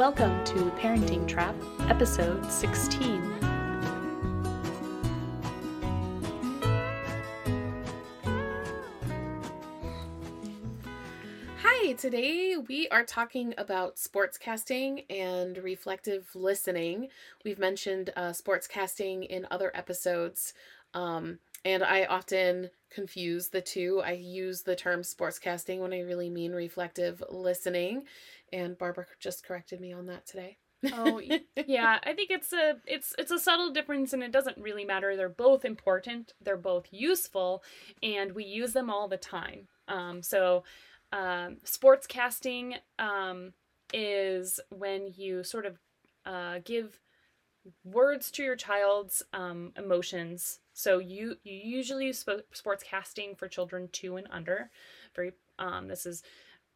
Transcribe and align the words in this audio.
Welcome 0.00 0.42
to 0.44 0.54
Parenting 0.80 1.28
Trap, 1.28 1.54
episode 1.90 2.50
16. 2.50 3.20
Hi, 11.58 11.92
today 11.92 12.56
we 12.66 12.88
are 12.88 13.04
talking 13.04 13.52
about 13.58 13.96
sportscasting 13.96 15.04
and 15.10 15.58
reflective 15.58 16.30
listening. 16.34 17.08
We've 17.44 17.58
mentioned 17.58 18.08
uh, 18.16 18.30
sportscasting 18.30 19.26
in 19.26 19.46
other 19.50 19.70
episodes, 19.74 20.54
um, 20.94 21.40
and 21.66 21.84
I 21.84 22.06
often 22.06 22.70
confuse 22.88 23.48
the 23.48 23.60
two. 23.60 24.00
I 24.04 24.12
use 24.12 24.62
the 24.62 24.76
term 24.76 25.02
sportscasting 25.02 25.80
when 25.80 25.92
I 25.92 26.00
really 26.00 26.30
mean 26.30 26.52
reflective 26.52 27.22
listening, 27.30 28.04
and 28.52 28.78
Barbara 28.78 29.06
just 29.18 29.44
corrected 29.44 29.80
me 29.80 29.92
on 29.92 30.06
that 30.06 30.26
today. 30.26 30.58
oh 30.94 31.20
yeah 31.66 31.98
i 32.04 32.14
think 32.14 32.30
it's 32.30 32.54
a 32.54 32.76
it's 32.86 33.14
it's 33.18 33.30
a 33.30 33.38
subtle 33.38 33.70
difference 33.70 34.14
and 34.14 34.22
it 34.22 34.32
doesn't 34.32 34.56
really 34.56 34.84
matter. 34.84 35.14
They're 35.14 35.28
both 35.28 35.66
important 35.66 36.32
they're 36.42 36.56
both 36.56 36.86
useful 36.90 37.62
and 38.02 38.32
we 38.32 38.44
use 38.44 38.72
them 38.72 38.88
all 38.88 39.06
the 39.06 39.18
time. 39.18 39.68
Um, 39.88 40.22
so 40.22 40.64
um, 41.12 41.58
sportscasting 41.64 42.76
um, 42.98 43.52
is 43.92 44.60
when 44.70 45.12
you 45.16 45.42
sort 45.42 45.66
of 45.66 45.78
uh, 46.24 46.60
give 46.64 47.00
words 47.84 48.30
to 48.32 48.42
your 48.42 48.56
child's 48.56 49.22
um, 49.32 49.72
emotions. 49.76 50.60
So 50.72 50.98
you 50.98 51.36
you 51.44 51.60
usually 51.62 52.06
use 52.06 52.24
sportscasting 52.24 53.36
for 53.36 53.48
children 53.48 53.88
two 53.92 54.16
and 54.16 54.28
under. 54.30 54.70
Very 55.14 55.32
um, 55.58 55.88
this 55.88 56.06
is 56.06 56.22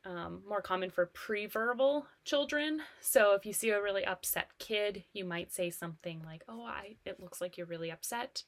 um, 0.05 0.43
more 0.47 0.61
common 0.61 0.91
for 0.91 1.07
pre-verbal 1.07 2.07
children. 2.25 2.83
So 3.01 3.33
if 3.35 3.47
you 3.47 3.53
see 3.53 3.71
a 3.71 3.83
really 3.83 4.05
upset 4.05 4.49
kid, 4.59 5.05
you 5.13 5.25
might 5.25 5.53
say 5.53 5.71
something 5.71 6.23
like, 6.25 6.45
"Oh, 6.49 6.65
I 6.65 6.97
it 7.05 7.21
looks 7.21 7.41
like 7.41 7.57
you're 7.57 7.67
really 7.67 7.91
upset," 7.91 8.45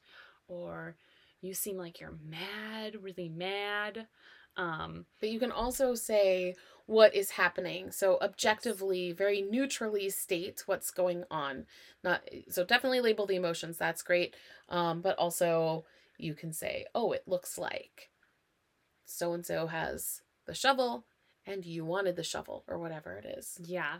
or 0.47 0.95
"You 1.41 1.53
seem 1.53 1.77
like 1.77 1.99
you're 1.99 2.17
mad, 2.23 3.01
really 3.01 3.29
mad." 3.29 4.07
Um, 4.55 5.05
but 5.19 5.29
you 5.29 5.39
can 5.39 5.51
also 5.51 5.93
say 5.95 6.55
what 6.87 7.13
is 7.15 7.31
happening. 7.31 7.91
So 7.91 8.17
objectively, 8.21 9.11
very 9.11 9.41
neutrally 9.41 10.09
state 10.09 10.63
what's 10.65 10.91
going 10.91 11.23
on. 11.29 11.65
Not 12.03 12.21
so 12.49 12.63
definitely 12.63 13.01
label 13.01 13.25
the 13.25 13.35
emotions. 13.35 13.77
That's 13.77 14.01
great. 14.03 14.35
Um, 14.69 15.01
but 15.01 15.17
also 15.17 15.85
you 16.17 16.33
can 16.35 16.53
say, 16.53 16.85
"Oh, 16.95 17.11
it 17.13 17.27
looks 17.27 17.57
like 17.57 18.09
so 19.05 19.33
and 19.33 19.45
so 19.45 19.67
has 19.67 20.21
the 20.45 20.53
shovel 20.53 21.05
and 21.47 21.65
you 21.65 21.85
wanted 21.85 22.15
the 22.15 22.23
shovel 22.23 22.63
or 22.67 22.77
whatever 22.77 23.13
it 23.17 23.25
is. 23.25 23.59
Yeah. 23.63 23.95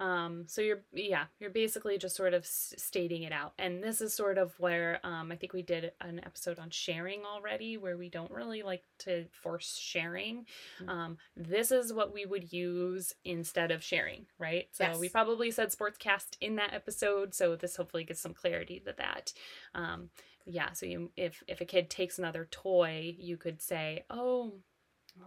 Um, 0.00 0.44
so 0.46 0.62
you're 0.62 0.80
yeah 0.94 1.24
you're 1.38 1.50
basically 1.50 1.98
just 1.98 2.16
sort 2.16 2.32
of 2.32 2.44
s- 2.44 2.72
stating 2.78 3.22
it 3.22 3.32
out 3.32 3.52
and 3.58 3.82
this 3.84 4.00
is 4.00 4.14
sort 4.14 4.38
of 4.38 4.58
where 4.58 4.98
um, 5.04 5.30
i 5.30 5.36
think 5.36 5.52
we 5.52 5.60
did 5.60 5.92
an 6.00 6.22
episode 6.24 6.58
on 6.58 6.70
sharing 6.70 7.26
already 7.26 7.76
where 7.76 7.98
we 7.98 8.08
don't 8.08 8.30
really 8.30 8.62
like 8.62 8.82
to 9.00 9.26
force 9.30 9.76
sharing 9.78 10.46
mm-hmm. 10.80 10.88
um, 10.88 11.18
this 11.36 11.70
is 11.70 11.92
what 11.92 12.14
we 12.14 12.24
would 12.24 12.50
use 12.50 13.12
instead 13.26 13.70
of 13.70 13.84
sharing 13.84 14.24
right 14.38 14.68
so 14.72 14.84
yes. 14.84 14.98
we 14.98 15.10
probably 15.10 15.50
said 15.50 15.68
sportscast 15.70 16.38
in 16.40 16.56
that 16.56 16.72
episode 16.72 17.34
so 17.34 17.54
this 17.54 17.76
hopefully 17.76 18.04
gives 18.04 18.20
some 18.20 18.32
clarity 18.32 18.80
to 18.80 18.94
that 18.96 19.34
um, 19.74 20.08
yeah 20.46 20.72
so 20.72 20.86
you 20.86 21.10
if 21.14 21.44
if 21.46 21.60
a 21.60 21.66
kid 21.66 21.90
takes 21.90 22.18
another 22.18 22.48
toy 22.50 23.14
you 23.18 23.36
could 23.36 23.60
say 23.60 24.02
oh 24.08 24.54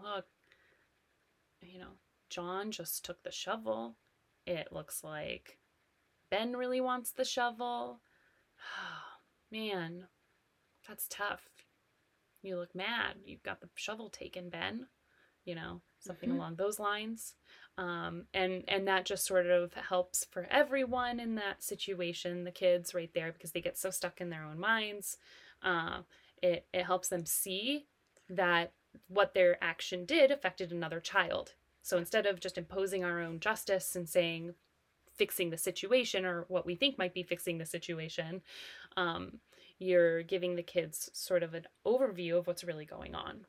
look 0.01 0.25
you 1.71 1.79
know, 1.79 1.97
John 2.29 2.71
just 2.71 3.05
took 3.05 3.23
the 3.23 3.31
shovel. 3.31 3.95
It 4.45 4.69
looks 4.71 5.03
like 5.03 5.59
Ben 6.29 6.55
really 6.55 6.81
wants 6.81 7.11
the 7.11 7.25
shovel. 7.25 8.01
Oh, 8.59 9.51
man, 9.51 10.07
that's 10.87 11.07
tough. 11.09 11.43
You 12.41 12.57
look 12.57 12.75
mad. 12.75 13.15
You've 13.25 13.43
got 13.43 13.61
the 13.61 13.69
shovel 13.75 14.09
taken, 14.09 14.49
Ben. 14.49 14.87
You 15.45 15.55
know, 15.55 15.81
something 15.99 16.29
mm-hmm. 16.29 16.39
along 16.39 16.55
those 16.55 16.79
lines. 16.79 17.35
Um, 17.77 18.25
and 18.33 18.63
and 18.67 18.87
that 18.87 19.05
just 19.05 19.25
sort 19.25 19.47
of 19.47 19.73
helps 19.73 20.25
for 20.25 20.47
everyone 20.51 21.19
in 21.19 21.35
that 21.35 21.63
situation, 21.63 22.43
the 22.43 22.51
kids 22.51 22.93
right 22.93 23.11
there, 23.13 23.31
because 23.31 23.51
they 23.51 23.61
get 23.61 23.77
so 23.77 23.89
stuck 23.89 24.21
in 24.21 24.29
their 24.29 24.43
own 24.43 24.59
minds. 24.59 25.17
Uh, 25.61 26.01
it 26.41 26.67
it 26.73 26.85
helps 26.85 27.09
them 27.09 27.25
see 27.25 27.85
that 28.29 28.73
what 29.07 29.33
their 29.33 29.61
action 29.63 30.05
did 30.05 30.31
affected 30.31 30.71
another 30.71 30.99
child. 30.99 31.53
So 31.81 31.97
instead 31.97 32.25
of 32.25 32.39
just 32.39 32.57
imposing 32.57 33.03
our 33.03 33.21
own 33.21 33.39
justice 33.39 33.95
and 33.95 34.07
saying 34.07 34.53
fixing 35.15 35.49
the 35.49 35.57
situation 35.57 36.25
or 36.25 36.45
what 36.47 36.65
we 36.65 36.75
think 36.75 36.97
might 36.97 37.13
be 37.13 37.23
fixing 37.23 37.57
the 37.57 37.65
situation, 37.65 38.41
um, 38.97 39.39
you're 39.79 40.23
giving 40.23 40.55
the 40.55 40.63
kids 40.63 41.09
sort 41.13 41.43
of 41.43 41.53
an 41.53 41.65
overview 41.85 42.37
of 42.37 42.47
what's 42.47 42.63
really 42.63 42.85
going 42.85 43.15
on. 43.15 43.45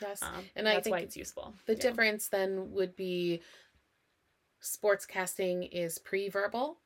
Yes, 0.00 0.22
um, 0.22 0.44
and 0.54 0.66
that's 0.66 0.88
why 0.88 0.98
it's 0.98 1.16
useful. 1.16 1.54
The 1.66 1.74
yeah. 1.74 1.80
difference 1.80 2.28
then 2.28 2.72
would 2.72 2.94
be 2.94 3.40
sportscasting 4.62 5.68
is 5.72 5.98
pre-verbal, 5.98 6.78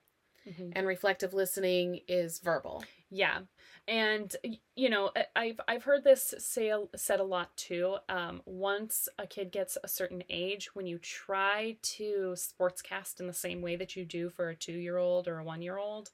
mm-hmm. 0.49 0.71
and 0.73 0.87
reflective 0.87 1.35
listening 1.35 2.01
is 2.09 2.39
verbal. 2.39 2.85
Yeah, 3.11 3.41
and 3.89 4.35
you 4.75 4.91
know 4.91 5.11
i've 5.37 5.61
i've 5.69 5.85
heard 5.85 6.03
this 6.03 6.35
say 6.39 6.73
said 6.97 7.21
a 7.21 7.25
lot 7.25 7.57
too 7.57 7.97
um, 8.09 8.43
once 8.45 9.09
a 9.19 9.27
kid 9.27 9.53
gets 9.53 9.79
a 9.85 9.89
certain 9.89 10.23
age 10.29 10.75
when 10.75 10.87
you 10.87 10.99
try 10.99 11.77
to 11.83 12.35
sportscast 12.35 13.21
in 13.21 13.27
the 13.27 13.33
same 13.33 13.63
way 13.63 13.77
that 13.77 13.95
you 13.95 14.05
do 14.05 14.29
for 14.29 14.49
a 14.49 14.57
two 14.57 14.73
year 14.73 14.97
old 14.97 15.29
or 15.29 15.39
a 15.39 15.45
one 15.45 15.63
year 15.63 15.79
old 15.79 16.11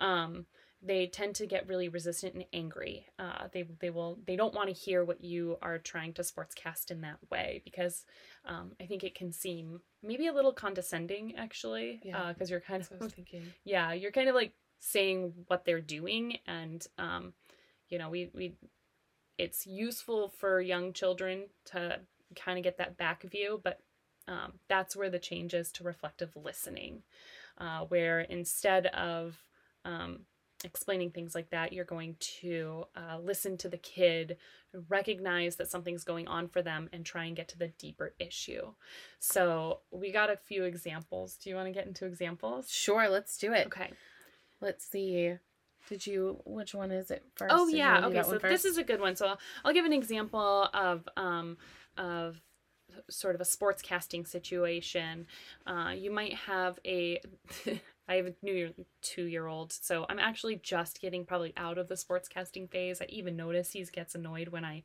um, 0.00 0.46
they 0.84 1.06
tend 1.06 1.36
to 1.36 1.46
get 1.46 1.68
really 1.68 1.88
resistant 1.88 2.34
and 2.34 2.44
angry. 2.52 3.06
Uh, 3.16 3.46
they 3.52 3.64
they 3.80 3.90
will 3.90 4.18
they 4.26 4.34
don't 4.34 4.54
want 4.54 4.68
to 4.68 4.74
hear 4.74 5.04
what 5.04 5.22
you 5.22 5.56
are 5.62 5.78
trying 5.78 6.12
to 6.14 6.22
sportscast 6.22 6.90
in 6.90 7.02
that 7.02 7.18
way 7.30 7.62
because 7.64 8.04
um, 8.46 8.72
i 8.80 8.86
think 8.86 9.04
it 9.04 9.14
can 9.14 9.32
seem 9.32 9.80
maybe 10.02 10.26
a 10.26 10.32
little 10.32 10.52
condescending 10.52 11.36
actually 11.36 12.00
because 12.02 12.10
yeah, 12.40 12.44
uh, 12.44 12.46
you're 12.48 12.60
kind 12.60 12.82
of 12.82 13.12
thinking. 13.12 13.44
Yeah 13.64 13.92
you're 13.92 14.10
kind 14.10 14.28
of 14.28 14.34
like 14.34 14.54
saying 14.84 15.32
what 15.46 15.64
they're 15.64 15.80
doing. 15.80 16.38
And 16.46 16.84
um, 16.98 17.32
you 17.92 17.98
know 17.98 18.08
we 18.08 18.30
we 18.34 18.54
it's 19.38 19.66
useful 19.66 20.28
for 20.28 20.60
young 20.60 20.92
children 20.92 21.44
to 21.66 22.00
kind 22.34 22.58
of 22.58 22.64
get 22.64 22.78
that 22.78 22.96
back 22.96 23.22
view 23.22 23.60
but 23.62 23.80
um, 24.26 24.54
that's 24.68 24.96
where 24.96 25.10
the 25.10 25.18
change 25.18 25.52
is 25.52 25.70
to 25.70 25.84
reflective 25.84 26.34
listening 26.34 27.02
uh, 27.58 27.80
where 27.80 28.20
instead 28.20 28.86
of 28.86 29.36
um, 29.84 30.20
explaining 30.64 31.10
things 31.10 31.34
like 31.34 31.50
that 31.50 31.72
you're 31.72 31.84
going 31.84 32.16
to 32.18 32.84
uh, 32.96 33.18
listen 33.18 33.58
to 33.58 33.68
the 33.68 33.76
kid 33.76 34.38
recognize 34.88 35.56
that 35.56 35.68
something's 35.68 36.04
going 36.04 36.26
on 36.28 36.48
for 36.48 36.62
them 36.62 36.88
and 36.94 37.04
try 37.04 37.24
and 37.26 37.36
get 37.36 37.48
to 37.48 37.58
the 37.58 37.68
deeper 37.78 38.14
issue. 38.18 38.72
So 39.18 39.80
we 39.90 40.12
got 40.12 40.30
a 40.30 40.36
few 40.36 40.64
examples. 40.64 41.36
Do 41.36 41.50
you 41.50 41.56
want 41.56 41.66
to 41.66 41.72
get 41.72 41.86
into 41.86 42.06
examples? 42.06 42.72
Sure 42.72 43.06
let's 43.10 43.36
do 43.36 43.52
it. 43.52 43.66
Okay 43.66 43.90
Let's 44.62 44.88
see. 44.88 45.34
Did 45.88 46.06
you? 46.06 46.40
Which 46.46 46.74
one 46.74 46.90
is 46.90 47.10
it 47.10 47.24
first? 47.34 47.52
Oh 47.54 47.66
yeah. 47.66 48.06
Okay. 48.06 48.22
So 48.22 48.38
this 48.38 48.64
is 48.64 48.78
a 48.78 48.84
good 48.84 49.00
one. 49.00 49.16
So 49.16 49.26
I'll, 49.26 49.38
I'll 49.64 49.74
give 49.74 49.84
an 49.84 49.92
example 49.92 50.68
of 50.72 51.06
um 51.16 51.58
of 51.98 52.40
sort 53.10 53.34
of 53.34 53.40
a 53.40 53.44
sports 53.44 53.82
casting 53.82 54.24
situation. 54.24 55.26
Uh, 55.66 55.92
you 55.96 56.10
might 56.10 56.34
have 56.34 56.78
a. 56.86 57.20
I 58.08 58.16
have 58.16 58.26
a 58.26 58.34
new 58.42 58.74
two 59.00 59.24
year 59.24 59.46
old, 59.46 59.72
so 59.72 60.06
I'm 60.08 60.18
actually 60.18 60.56
just 60.56 61.00
getting 61.00 61.24
probably 61.24 61.52
out 61.56 61.78
of 61.78 61.88
the 61.88 61.96
sports 61.96 62.28
casting 62.28 62.66
phase. 62.66 63.00
I 63.00 63.06
even 63.08 63.36
notice 63.36 63.70
he 63.70 63.84
gets 63.84 64.14
annoyed 64.14 64.48
when 64.48 64.64
I 64.64 64.82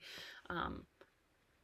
um, 0.49 0.83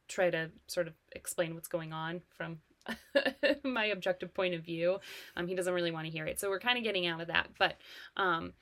try 0.08 0.30
to 0.30 0.50
sort 0.66 0.88
of 0.88 0.94
explain 1.12 1.54
what's 1.54 1.68
going 1.68 1.92
on 1.92 2.22
from 2.36 2.58
my 3.64 3.86
objective 3.86 4.34
point 4.34 4.54
of 4.54 4.62
view. 4.62 4.98
Um, 5.36 5.46
he 5.46 5.54
doesn't 5.54 5.74
really 5.74 5.90
want 5.90 6.06
to 6.06 6.12
hear 6.12 6.26
it. 6.26 6.40
So 6.40 6.48
we're 6.48 6.60
kind 6.60 6.78
of 6.78 6.84
getting 6.84 7.06
out 7.06 7.20
of 7.20 7.28
that. 7.28 7.48
But 7.58 7.76
um, 8.16 8.52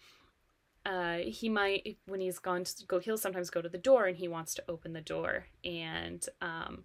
uh, 0.84 1.18
he 1.18 1.48
might, 1.48 1.98
when 2.06 2.20
he's 2.20 2.38
gone 2.38 2.64
to 2.64 2.86
go, 2.86 2.98
he'll 2.98 3.18
sometimes 3.18 3.50
go 3.50 3.62
to 3.62 3.68
the 3.68 3.78
door 3.78 4.06
and 4.06 4.16
he 4.16 4.28
wants 4.28 4.54
to 4.54 4.64
open 4.68 4.92
the 4.92 5.00
door. 5.00 5.46
And 5.64 6.24
um, 6.40 6.84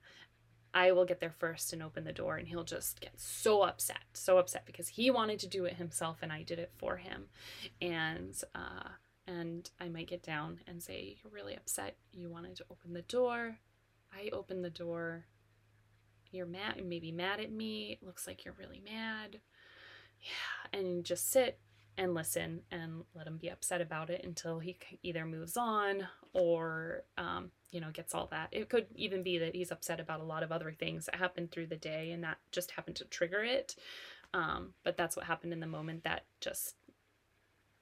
I 0.74 0.92
will 0.92 1.06
get 1.06 1.20
there 1.20 1.34
first 1.38 1.74
and 1.74 1.82
open 1.82 2.04
the 2.04 2.14
door. 2.14 2.38
And 2.38 2.48
he'll 2.48 2.64
just 2.64 3.02
get 3.02 3.14
so 3.20 3.64
upset, 3.64 4.04
so 4.14 4.38
upset 4.38 4.66
because 4.66 4.90
he 4.90 5.12
wanted 5.12 5.40
to 5.40 5.48
do 5.48 5.66
it 5.66 5.76
himself 5.76 6.18
and 6.22 6.32
I 6.32 6.44
did 6.44 6.60
it 6.60 6.72
for 6.78 6.98
him. 6.98 7.26
And, 7.82 8.36
uh, 8.56 8.90
and 9.28 9.70
I 9.80 9.90
might 9.90 10.08
get 10.08 10.24
down 10.24 10.60
and 10.68 10.82
say, 10.82 11.18
You're 11.22 11.34
really 11.34 11.56
upset. 11.56 11.98
You 12.14 12.30
wanted 12.30 12.56
to 12.58 12.66
open 12.72 12.94
the 12.94 13.02
door. 13.02 13.58
I 14.14 14.30
opened 14.32 14.64
the 14.64 14.70
door 14.70 15.26
you're 16.32 16.46
mad, 16.46 16.84
maybe 16.86 17.12
mad 17.12 17.40
at 17.40 17.52
me. 17.52 17.98
It 18.00 18.06
looks 18.06 18.28
like 18.28 18.46
you're 18.46 18.56
really 18.58 18.82
mad. 18.84 19.40
Yeah. 20.22 20.80
And 20.80 21.04
just 21.04 21.32
sit 21.32 21.60
and 21.98 22.14
listen 22.14 22.62
and 22.72 23.04
let 23.16 23.28
him 23.28 23.38
be 23.38 23.50
upset 23.50 23.82
about 23.82 24.10
it 24.10 24.24
until 24.24 24.60
he 24.60 24.78
either 25.02 25.26
moves 25.26 25.58
on 25.58 26.08
or, 26.34 27.04
um, 27.18 27.50
you 27.72 27.82
know, 27.82 27.90
gets 27.92 28.14
all 28.14 28.28
that. 28.28 28.50
It 28.52 28.70
could 28.70 28.86
even 28.96 29.24
be 29.24 29.40
that 29.40 29.56
he's 29.56 29.72
upset 29.72 30.00
about 30.00 30.20
a 30.20 30.26
lot 30.26 30.44
of 30.44 30.52
other 30.52 30.72
things 30.72 31.06
that 31.06 31.16
happened 31.16 31.52
through 31.52 31.68
the 31.68 31.76
day 31.76 32.12
and 32.12 32.24
that 32.24 32.38
just 32.52 32.72
happened 32.72 32.98
to 32.98 33.06
trigger 33.06 33.44
it. 33.44 33.76
Um, 34.34 34.74
but 34.84 34.98
that's 34.98 35.16
what 35.16 35.26
happened 35.26 35.54
in 35.54 35.60
the 35.60 35.68
moment 35.68 36.04
that 36.04 36.26
just 36.40 36.76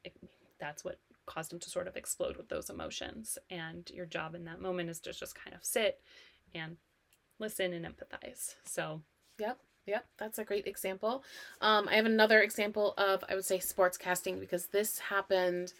it, 0.04 0.14
that's 0.60 0.86
what 0.86 1.00
caused 1.26 1.52
him 1.52 1.60
to 1.60 1.70
sort 1.70 1.88
of 1.88 1.98
explode 1.98 2.38
with 2.38 2.50
those 2.50 2.70
emotions. 2.70 3.38
And 3.50 3.90
your 3.94 4.06
job 4.06 4.36
in 4.36 4.46
that 4.46 4.62
moment 4.62 4.90
is 4.90 5.00
to 5.02 5.14
just 5.14 5.36
kind 5.36 5.56
of 5.56 5.66
sit 5.66 6.00
and 6.54 6.78
listen 7.40 7.74
and 7.74 7.86
empathize. 7.86 8.56
So, 8.66 9.02
yep. 9.40 9.60
Yep, 9.88 10.06
that's 10.18 10.40
a 10.40 10.44
great 10.44 10.66
example. 10.66 11.24
Um, 11.62 11.88
I 11.88 11.96
have 11.96 12.08
another 12.08 12.42
example 12.42 12.96
of, 12.98 13.24
I 13.30 13.36
would 13.36 13.46
say, 13.46 13.60
sports 13.60 14.00
casting 14.00 14.40
because 14.40 14.66
this 14.68 14.98
happened 14.98 15.74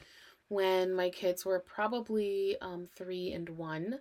when 0.48 0.94
my 0.94 1.10
kids 1.10 1.44
were 1.44 1.60
probably 1.60 2.56
um, 2.62 2.88
three 2.96 3.32
and 3.34 3.50
one. 3.50 4.00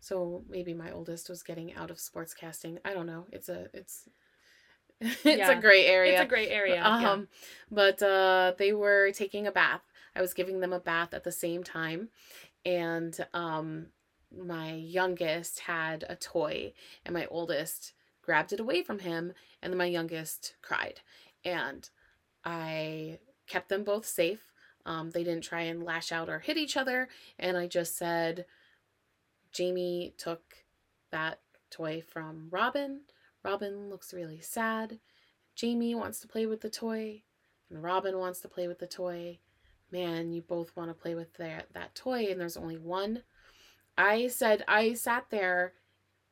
So 0.00 0.44
maybe 0.48 0.74
my 0.74 0.90
oldest 0.92 1.28
was 1.28 1.42
getting 1.42 1.74
out 1.74 1.90
of 1.90 1.98
sports 1.98 2.34
casting. 2.34 2.78
I 2.84 2.92
don't 2.92 3.06
know. 3.06 3.26
It's 3.32 3.48
a 3.48 3.68
it's 3.72 4.08
it's 5.00 5.24
yeah. 5.24 5.50
a 5.50 5.60
gray 5.60 5.86
area. 5.86 6.12
It's 6.12 6.22
a 6.22 6.26
gray 6.26 6.48
area. 6.48 6.82
Um, 6.84 7.02
yeah. 7.02 7.16
but 7.70 8.02
uh, 8.02 8.52
they 8.58 8.72
were 8.72 9.10
taking 9.12 9.46
a 9.46 9.52
bath. 9.52 9.82
I 10.14 10.20
was 10.20 10.34
giving 10.34 10.60
them 10.60 10.72
a 10.72 10.80
bath 10.80 11.12
at 11.12 11.24
the 11.24 11.32
same 11.32 11.62
time, 11.62 12.08
and 12.64 13.18
um, 13.34 13.86
my 14.36 14.72
youngest 14.72 15.60
had 15.60 16.04
a 16.08 16.16
toy, 16.16 16.72
and 17.04 17.14
my 17.14 17.26
oldest 17.26 17.92
grabbed 18.22 18.52
it 18.52 18.60
away 18.60 18.82
from 18.82 19.00
him, 19.00 19.32
and 19.62 19.72
then 19.72 19.78
my 19.78 19.86
youngest 19.86 20.54
cried, 20.62 21.00
and 21.44 21.88
I 22.44 23.18
kept 23.46 23.68
them 23.68 23.84
both 23.84 24.06
safe. 24.06 24.52
Um, 24.84 25.10
they 25.10 25.24
didn't 25.24 25.44
try 25.44 25.62
and 25.62 25.82
lash 25.82 26.12
out 26.12 26.28
or 26.28 26.38
hit 26.38 26.56
each 26.56 26.76
other, 26.76 27.08
and 27.38 27.56
I 27.56 27.66
just 27.66 27.96
said, 27.96 28.46
Jamie 29.52 30.14
took 30.16 30.54
that 31.10 31.40
toy 31.70 32.02
from 32.06 32.48
Robin. 32.50 33.00
Robin 33.44 33.90
looks 33.90 34.12
really 34.12 34.40
sad. 34.40 34.98
Jamie 35.54 35.94
wants 35.94 36.20
to 36.20 36.28
play 36.28 36.46
with 36.46 36.60
the 36.60 36.70
toy, 36.70 37.22
and 37.70 37.82
Robin 37.82 38.18
wants 38.18 38.40
to 38.40 38.48
play 38.48 38.68
with 38.68 38.78
the 38.78 38.86
toy. 38.86 39.38
Man, 39.90 40.32
you 40.32 40.42
both 40.42 40.74
want 40.76 40.90
to 40.90 40.94
play 40.94 41.14
with 41.14 41.32
that 41.34 41.72
that 41.72 41.94
toy, 41.94 42.26
and 42.30 42.40
there's 42.40 42.56
only 42.56 42.76
one. 42.76 43.22
I 43.98 44.28
said 44.28 44.64
I 44.68 44.94
sat 44.94 45.26
there 45.30 45.72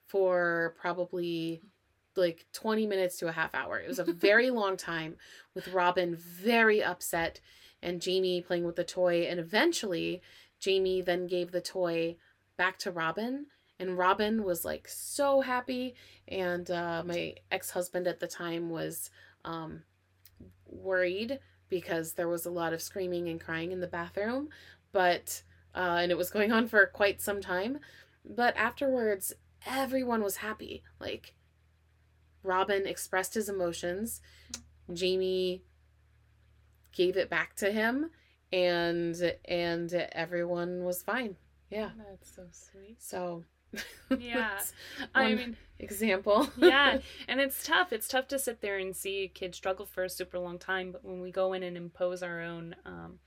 for 0.07 0.75
probably 0.79 1.63
like 2.17 2.47
20 2.53 2.87
minutes 2.87 3.17
to 3.19 3.29
a 3.29 3.33
half 3.33 3.55
hour. 3.55 3.79
It 3.79 3.89
was 3.89 3.99
a 3.99 4.05
very 4.13 4.51
long 4.51 4.77
time 4.77 5.17
with 5.55 5.69
Robin 5.69 6.17
very 6.17 6.83
upset 6.83 7.41
and 7.83 8.01
Jamie 8.01 8.41
playing 8.41 8.65
with 8.65 8.77
the 8.77 8.85
toy. 8.85 9.23
And 9.23 9.39
eventually, 9.39 10.23
Jamie 10.59 11.03
then 11.03 11.27
gave 11.27 11.53
the 11.53 11.61
toy 11.61 12.17
back 12.57 12.79
to 12.81 12.91
Robin. 12.91 13.47
And 13.79 13.99
Robin 13.99 14.45
was 14.45 14.65
like 14.65 14.89
so 14.89 15.41
happy. 15.41 15.95
And 16.29 16.71
uh, 16.71 17.03
my 17.05 17.35
ex 17.51 17.71
husband 17.71 18.07
at 18.07 18.21
the 18.21 18.27
time 18.27 18.71
was 18.71 19.11
um, 19.45 19.83
worried 20.67 21.39
because 21.69 22.13
there 22.13 22.29
was 22.29 22.47
a 22.47 22.51
lot 22.51 22.73
of 22.73 22.81
screaming 22.83 23.29
and 23.29 23.41
crying 23.41 23.73
in 23.73 23.81
the 23.81 23.87
bathroom. 23.87 24.49
But, 24.93 25.43
uh, 25.75 25.99
and 26.01 26.11
it 26.11 26.19
was 26.19 26.31
going 26.31 26.53
on 26.53 26.69
for 26.69 26.87
quite 26.87 27.21
some 27.21 27.41
time. 27.41 27.79
But 28.25 28.57
afterwards, 28.57 29.33
everyone 29.67 30.23
was 30.23 30.37
happy. 30.37 30.83
Like, 31.01 31.35
Robin 32.43 32.87
expressed 32.87 33.35
his 33.35 33.49
emotions. 33.49 34.21
Jamie 34.93 35.63
gave 36.93 37.17
it 37.17 37.29
back 37.29 37.57
to 37.57 37.73
him 37.73 38.11
and 38.53 39.35
and 39.47 39.93
everyone 40.13 40.85
was 40.85 41.03
fine. 41.03 41.37
Yeah. 41.71 41.91
That's 42.09 42.35
so 42.35 42.45
sweet. 42.53 43.03
So 43.03 43.43
yeah. 44.19 44.61
I 45.15 45.35
mean 45.35 45.57
example. 45.81 46.49
yeah. 46.57 46.99
And 47.27 47.41
it's 47.41 47.65
tough. 47.65 47.93
It's 47.93 48.07
tough 48.07 48.29
to 48.29 48.39
sit 48.39 48.61
there 48.61 48.79
and 48.79 48.95
see 48.95 49.31
kids 49.35 49.57
struggle 49.57 49.87
for 49.87 50.05
a 50.05 50.09
super 50.09 50.39
long 50.39 50.59
time, 50.59 50.93
but 50.93 51.05
when 51.05 51.21
we 51.21 51.33
go 51.33 51.53
in 51.53 51.63
and 51.65 51.77
impose 51.77 52.23
our 52.23 52.41
own 52.41 52.77
um 52.87 53.19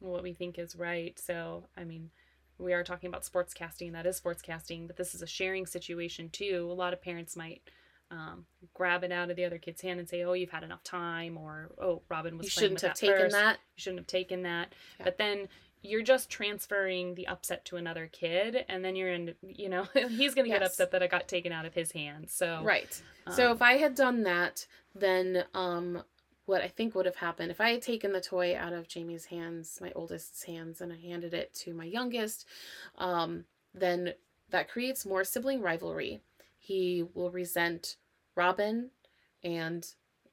what 0.00 0.22
we 0.22 0.32
think 0.32 0.58
is 0.58 0.76
right. 0.76 1.18
So, 1.18 1.64
I 1.76 1.84
mean, 1.84 2.10
we 2.58 2.72
are 2.72 2.84
talking 2.84 3.08
about 3.08 3.24
sports 3.24 3.54
casting, 3.54 3.88
and 3.88 3.96
that 3.96 4.06
is 4.06 4.16
sports 4.16 4.42
casting, 4.42 4.86
but 4.86 4.96
this 4.96 5.14
is 5.14 5.22
a 5.22 5.26
sharing 5.26 5.66
situation 5.66 6.28
too. 6.30 6.68
A 6.70 6.74
lot 6.74 6.92
of 6.92 7.02
parents 7.02 7.36
might 7.36 7.62
um, 8.10 8.46
grab 8.74 9.02
it 9.02 9.12
out 9.12 9.30
of 9.30 9.36
the 9.36 9.44
other 9.44 9.58
kid's 9.58 9.80
hand 9.80 9.98
and 9.98 10.08
say, 10.08 10.22
"Oh, 10.22 10.34
you've 10.34 10.50
had 10.50 10.62
enough 10.62 10.84
time," 10.84 11.36
or 11.36 11.70
"Oh, 11.78 12.02
Robin 12.08 12.36
was." 12.36 12.46
You 12.46 12.50
shouldn't 12.50 12.80
have 12.82 12.90
that 12.90 12.96
taken 12.96 13.18
first. 13.18 13.32
that. 13.34 13.58
You 13.76 13.80
shouldn't 13.80 14.00
have 14.00 14.06
taken 14.06 14.42
that. 14.42 14.72
Yeah. 14.98 15.04
But 15.04 15.18
then 15.18 15.48
you're 15.82 16.02
just 16.02 16.30
transferring 16.30 17.14
the 17.14 17.26
upset 17.26 17.64
to 17.66 17.76
another 17.76 18.08
kid, 18.12 18.64
and 18.68 18.84
then 18.84 18.94
you're 18.94 19.12
in. 19.12 19.34
You 19.42 19.68
know, 19.68 19.86
he's 20.08 20.34
gonna 20.34 20.48
yes. 20.48 20.58
get 20.58 20.62
upset 20.62 20.90
that 20.92 21.02
I 21.02 21.06
got 21.06 21.28
taken 21.28 21.52
out 21.52 21.64
of 21.64 21.74
his 21.74 21.92
hands. 21.92 22.32
So 22.32 22.60
right. 22.62 23.00
Um, 23.26 23.34
so 23.34 23.52
if 23.52 23.62
I 23.62 23.74
had 23.78 23.94
done 23.94 24.22
that, 24.24 24.66
then 24.94 25.44
um, 25.54 26.02
what 26.46 26.62
I 26.62 26.68
think 26.68 26.94
would 26.94 27.06
have 27.06 27.16
happened 27.16 27.50
if 27.50 27.60
I 27.60 27.70
had 27.70 27.82
taken 27.82 28.12
the 28.12 28.20
toy 28.20 28.56
out 28.56 28.72
of 28.72 28.88
Jamie's 28.88 29.26
hands, 29.26 29.78
my 29.80 29.92
oldest's 29.92 30.44
hands, 30.44 30.80
and 30.80 30.92
I 30.92 30.96
handed 30.96 31.32
it 31.32 31.54
to 31.54 31.74
my 31.74 31.84
youngest, 31.84 32.46
um, 32.98 33.44
then 33.74 34.12
that 34.50 34.68
creates 34.68 35.06
more 35.06 35.24
sibling 35.24 35.62
rivalry. 35.62 36.20
He 36.58 37.04
will 37.14 37.30
resent 37.30 37.96
Robin 38.36 38.90
and 39.42 39.86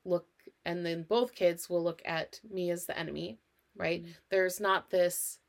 look 0.06 0.26
and 0.66 0.86
then 0.86 1.04
both 1.04 1.36
kids 1.36 1.70
will 1.70 1.84
look 1.84 2.02
at 2.06 2.40
me 2.50 2.72
as 2.72 2.86
the 2.86 2.98
enemy, 2.98 3.38
right? 3.76 4.02
Mm-hmm. 4.02 4.12
There's 4.30 4.60
not 4.60 4.90
this 4.90 5.40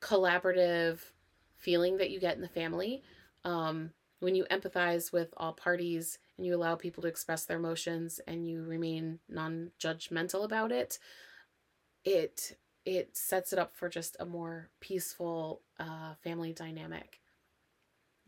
collaborative 0.00 0.98
feeling 1.56 1.98
that 1.98 2.10
you 2.10 2.20
get 2.20 2.36
in 2.36 2.42
the 2.42 2.48
family. 2.48 3.02
Um, 3.44 3.90
when 4.20 4.34
you 4.34 4.44
empathize 4.50 5.12
with 5.12 5.34
all 5.36 5.52
parties 5.52 6.18
and 6.36 6.46
you 6.46 6.54
allow 6.54 6.76
people 6.76 7.02
to 7.02 7.08
express 7.08 7.44
their 7.44 7.58
emotions 7.58 8.20
and 8.26 8.46
you 8.46 8.62
remain 8.62 9.18
non-judgmental 9.28 10.44
about 10.44 10.72
it, 10.72 10.98
it 12.04 12.56
it 12.86 13.14
sets 13.16 13.52
it 13.52 13.58
up 13.58 13.72
for 13.76 13.88
just 13.88 14.16
a 14.20 14.24
more 14.24 14.70
peaceful 14.80 15.60
uh, 15.78 16.14
family 16.22 16.52
dynamic. 16.52 17.20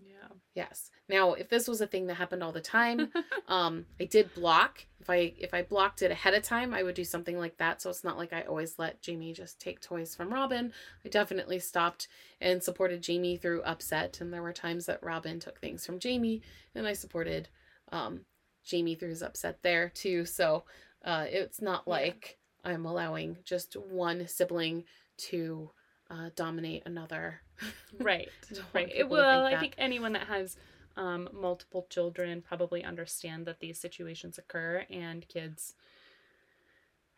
Yeah. 0.07 0.37
Yes. 0.55 0.91
Now, 1.09 1.33
if 1.33 1.49
this 1.49 1.69
was 1.69 1.81
a 1.81 1.87
thing 1.87 2.07
that 2.07 2.15
happened 2.15 2.43
all 2.43 2.53
the 2.53 2.61
time, 2.61 3.11
um, 3.49 3.87
I 4.01 4.05
did 4.05 4.35
block. 4.35 4.85
If 5.01 5.11
I 5.11 5.33
if 5.39 5.53
I 5.55 5.63
blocked 5.63 6.03
it 6.03 6.11
ahead 6.11 6.35
of 6.35 6.43
time, 6.43 6.73
I 6.75 6.83
would 6.83 6.95
do 6.95 7.05
something 7.05 7.39
like 7.39 7.57
that. 7.59 7.83
So 7.83 7.91
it's 7.91 8.05
not 8.05 8.19
like 8.19 8.33
I 8.33 8.43
always 8.43 8.79
let 8.79 9.03
Jamie 9.03 9.33
just 9.33 9.61
take 9.61 9.81
toys 9.81 10.15
from 10.15 10.33
Robin. 10.33 10.73
I 11.05 11.09
definitely 11.09 11.59
stopped 11.59 12.09
and 12.41 12.63
supported 12.63 13.03
Jamie 13.03 13.37
through 13.37 13.63
upset, 13.63 14.21
and 14.21 14.33
there 14.33 14.43
were 14.43 14.53
times 14.53 14.87
that 14.87 15.03
Robin 15.03 15.41
took 15.41 15.61
things 15.61 15.85
from 15.85 15.99
Jamie, 15.99 16.43
and 16.75 16.87
I 16.87 16.93
supported 16.93 17.49
um, 17.91 18.21
Jamie 18.65 18.95
through 18.95 19.11
his 19.11 19.23
upset 19.23 19.59
there 19.63 19.89
too. 19.89 20.25
So 20.25 20.65
uh, 21.05 21.27
it's 21.29 21.61
not 21.61 21.89
like 21.89 22.39
yeah. 22.65 22.73
I'm 22.73 22.87
allowing 22.87 23.39
just 23.45 23.75
one 23.75 24.27
sibling 24.29 24.85
to 25.29 25.71
uh, 26.13 26.31
dominate 26.37 26.83
another. 26.85 27.41
right. 27.99 28.29
right. 28.75 29.09
Well, 29.09 29.47
I 29.47 29.59
think 29.59 29.75
anyone 29.79 30.13
that 30.13 30.27
has 30.27 30.57
um, 30.97 31.29
multiple 31.33 31.87
children 31.89 32.43
probably 32.43 32.85
understand 32.85 33.47
that 33.47 33.61
these 33.61 33.79
situations 33.79 34.39
occur 34.39 34.85
and 34.91 35.27
kids 35.29 35.75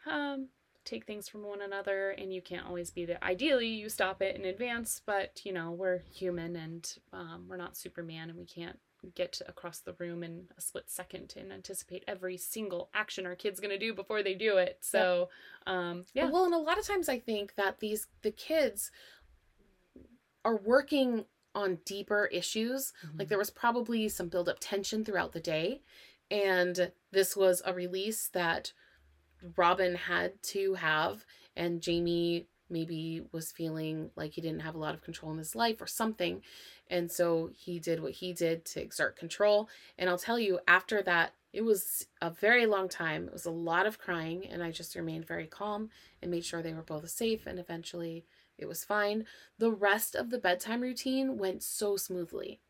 um, 0.06 0.48
take 0.84 1.06
things 1.06 1.28
from 1.28 1.42
one 1.44 1.62
another 1.62 2.10
and 2.10 2.32
you 2.32 2.42
can't 2.42 2.66
always 2.66 2.90
be 2.90 3.04
there. 3.04 3.18
Ideally, 3.22 3.68
you 3.68 3.88
stop 3.88 4.22
it 4.22 4.36
in 4.36 4.44
advance, 4.44 5.00
but 5.04 5.40
you 5.44 5.52
know, 5.52 5.72
we're 5.72 6.02
human 6.12 6.56
and 6.56 6.96
um, 7.12 7.46
we're 7.48 7.56
not 7.56 7.76
Superman 7.76 8.30
and 8.30 8.38
we 8.38 8.44
can't 8.44 8.78
get 9.14 9.40
across 9.46 9.80
the 9.80 9.94
room 9.98 10.22
in 10.22 10.48
a 10.56 10.60
split 10.60 10.90
second 10.90 11.34
and 11.36 11.52
anticipate 11.52 12.04
every 12.06 12.36
single 12.36 12.90
action 12.94 13.26
our 13.26 13.34
kid's 13.34 13.60
going 13.60 13.70
to 13.70 13.78
do 13.78 13.94
before 13.94 14.22
they 14.22 14.34
do 14.34 14.56
it. 14.56 14.78
So, 14.80 15.28
um, 15.66 16.04
yeah. 16.14 16.30
Well, 16.30 16.44
and 16.44 16.54
a 16.54 16.58
lot 16.58 16.78
of 16.78 16.86
times 16.86 17.08
I 17.08 17.18
think 17.18 17.54
that 17.56 17.80
these, 17.80 18.06
the 18.22 18.30
kids 18.30 18.90
are 20.44 20.56
working 20.56 21.24
on 21.54 21.78
deeper 21.84 22.26
issues. 22.26 22.92
Mm-hmm. 23.04 23.18
Like 23.18 23.28
there 23.28 23.38
was 23.38 23.50
probably 23.50 24.08
some 24.08 24.28
build 24.28 24.48
up 24.48 24.58
tension 24.60 25.04
throughout 25.04 25.32
the 25.32 25.40
day. 25.40 25.82
And 26.30 26.90
this 27.12 27.36
was 27.36 27.62
a 27.64 27.74
release 27.74 28.28
that 28.28 28.72
Robin 29.56 29.94
had 29.94 30.42
to 30.42 30.74
have. 30.74 31.24
And 31.56 31.80
Jamie 31.80 32.48
maybe 32.70 33.22
was 33.32 33.52
feeling 33.52 34.10
like 34.16 34.32
he 34.32 34.40
didn't 34.40 34.60
have 34.62 34.74
a 34.74 34.78
lot 34.78 34.94
of 34.94 35.02
control 35.02 35.32
in 35.32 35.38
his 35.38 35.54
life 35.54 35.80
or 35.80 35.86
something. 35.86 36.42
And 36.88 37.10
so 37.10 37.50
he 37.54 37.78
did 37.78 38.02
what 38.02 38.12
he 38.12 38.32
did 38.32 38.64
to 38.66 38.80
exert 38.80 39.16
control. 39.16 39.68
And 39.98 40.08
I'll 40.08 40.18
tell 40.18 40.38
you, 40.38 40.60
after 40.66 41.02
that, 41.02 41.34
it 41.52 41.62
was 41.62 42.06
a 42.20 42.30
very 42.30 42.66
long 42.66 42.88
time. 42.88 43.26
It 43.26 43.32
was 43.32 43.46
a 43.46 43.50
lot 43.50 43.86
of 43.86 43.98
crying. 43.98 44.46
And 44.46 44.62
I 44.62 44.70
just 44.70 44.96
remained 44.96 45.26
very 45.26 45.46
calm 45.46 45.90
and 46.20 46.30
made 46.30 46.44
sure 46.44 46.62
they 46.62 46.74
were 46.74 46.82
both 46.82 47.08
safe. 47.10 47.46
And 47.46 47.58
eventually 47.58 48.24
it 48.58 48.66
was 48.66 48.84
fine. 48.84 49.26
The 49.58 49.70
rest 49.70 50.14
of 50.14 50.30
the 50.30 50.38
bedtime 50.38 50.80
routine 50.80 51.38
went 51.38 51.62
so 51.62 51.96
smoothly. 51.96 52.60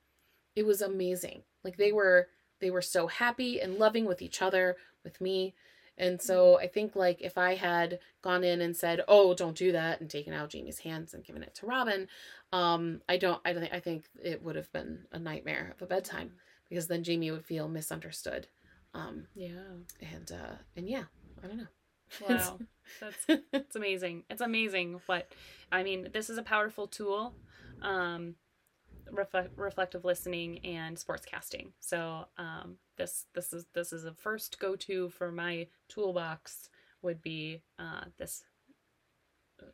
It 0.54 0.66
was 0.66 0.80
amazing. 0.80 1.42
Like 1.62 1.76
they 1.76 1.92
were 1.92 2.28
they 2.60 2.70
were 2.70 2.82
so 2.82 3.08
happy 3.08 3.60
and 3.60 3.78
loving 3.78 4.06
with 4.06 4.22
each 4.22 4.40
other, 4.40 4.76
with 5.02 5.20
me. 5.20 5.54
And 5.96 6.20
so 6.20 6.58
I 6.58 6.66
think 6.66 6.96
like 6.96 7.22
if 7.22 7.38
I 7.38 7.54
had 7.54 8.00
gone 8.22 8.42
in 8.42 8.60
and 8.60 8.76
said, 8.76 9.02
"Oh, 9.06 9.34
don't 9.34 9.56
do 9.56 9.72
that," 9.72 10.00
and 10.00 10.10
taken 10.10 10.32
out 10.32 10.50
Jamie's 10.50 10.80
hands 10.80 11.14
and 11.14 11.24
given 11.24 11.42
it 11.42 11.54
to 11.56 11.66
Robin, 11.66 12.08
um, 12.52 13.00
I 13.08 13.16
don't. 13.16 13.40
I 13.44 13.52
don't. 13.52 13.62
Think, 13.62 13.74
I 13.74 13.80
think 13.80 14.04
it 14.22 14.42
would 14.42 14.56
have 14.56 14.72
been 14.72 15.06
a 15.12 15.18
nightmare 15.18 15.72
of 15.74 15.82
a 15.82 15.86
bedtime 15.86 16.32
because 16.68 16.88
then 16.88 17.04
Jamie 17.04 17.30
would 17.30 17.44
feel 17.44 17.68
misunderstood. 17.68 18.48
Um, 18.92 19.26
yeah. 19.34 19.48
And 20.00 20.32
uh, 20.32 20.56
and 20.76 20.88
yeah, 20.88 21.04
I 21.42 21.46
don't 21.46 21.58
know. 21.58 21.66
Wow. 22.28 22.58
That's 23.00 23.42
it's 23.52 23.76
amazing. 23.76 24.24
It's 24.30 24.40
amazing 24.40 25.00
what 25.06 25.32
I 25.72 25.82
mean, 25.82 26.08
this 26.12 26.30
is 26.30 26.38
a 26.38 26.42
powerful 26.42 26.86
tool. 26.86 27.34
Um 27.82 28.34
reflect, 29.10 29.56
reflective 29.56 30.04
listening 30.04 30.64
and 30.64 30.96
sportscasting. 30.96 31.72
So, 31.80 32.26
um 32.38 32.76
this 32.96 33.26
this 33.34 33.52
is 33.52 33.66
this 33.74 33.92
is 33.92 34.04
a 34.04 34.14
first 34.14 34.58
go-to 34.58 35.08
for 35.10 35.30
my 35.32 35.66
toolbox 35.88 36.68
would 37.02 37.20
be 37.22 37.62
uh 37.78 38.04
this 38.18 38.44
uh, 39.62 39.66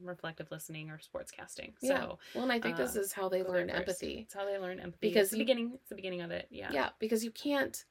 reflective 0.00 0.50
listening 0.50 0.90
or 0.90 0.98
sportscasting. 0.98 1.72
Yeah. 1.80 2.00
So, 2.00 2.18
Well, 2.34 2.44
and 2.44 2.52
I 2.52 2.60
think 2.60 2.76
this 2.76 2.96
uh, 2.96 3.00
is 3.00 3.12
how 3.12 3.28
they 3.28 3.42
learn 3.42 3.68
empathy. 3.70 4.20
It's 4.22 4.34
how 4.34 4.44
they 4.44 4.58
learn 4.58 4.78
empathy. 4.78 5.08
Because 5.08 5.22
it's 5.24 5.30
the 5.32 5.38
you- 5.38 5.44
beginning. 5.44 5.72
It's 5.74 5.88
the 5.88 5.96
beginning 5.96 6.22
of 6.22 6.30
it. 6.30 6.46
Yeah. 6.50 6.70
Yeah, 6.72 6.90
because 6.98 7.24
you 7.24 7.30
can't. 7.30 7.84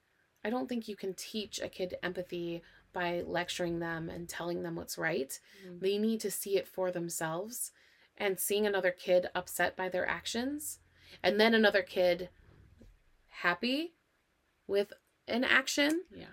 I 0.44 0.50
don't 0.50 0.70
think 0.70 0.88
you 0.88 0.96
can 0.96 1.14
teach 1.16 1.60
a 1.60 1.68
kid 1.68 1.96
empathy 2.04 2.62
by 2.94 3.24
lecturing 3.26 3.80
them 3.80 4.10
and 4.10 4.30
telling 4.30 4.62
them 4.64 4.76
what's 4.76 4.98
right. 4.98 5.38
Mhm. 5.66 5.80
They 5.82 5.98
need 5.98 6.22
to 6.22 6.32
see 6.32 6.56
it 6.58 6.68
for 6.68 6.92
themselves. 6.92 7.72
And 8.18 8.40
seeing 8.40 8.66
another 8.66 8.92
kid 8.92 9.28
upset 9.36 9.76
by 9.76 9.90
their 9.90 10.08
actions, 10.08 10.80
and 11.22 11.38
then 11.40 11.54
another 11.54 11.82
kid 11.82 12.30
happy 13.28 13.94
with 14.68 14.94
an 15.28 15.44
action 15.44 16.02
Yeah. 16.12 16.26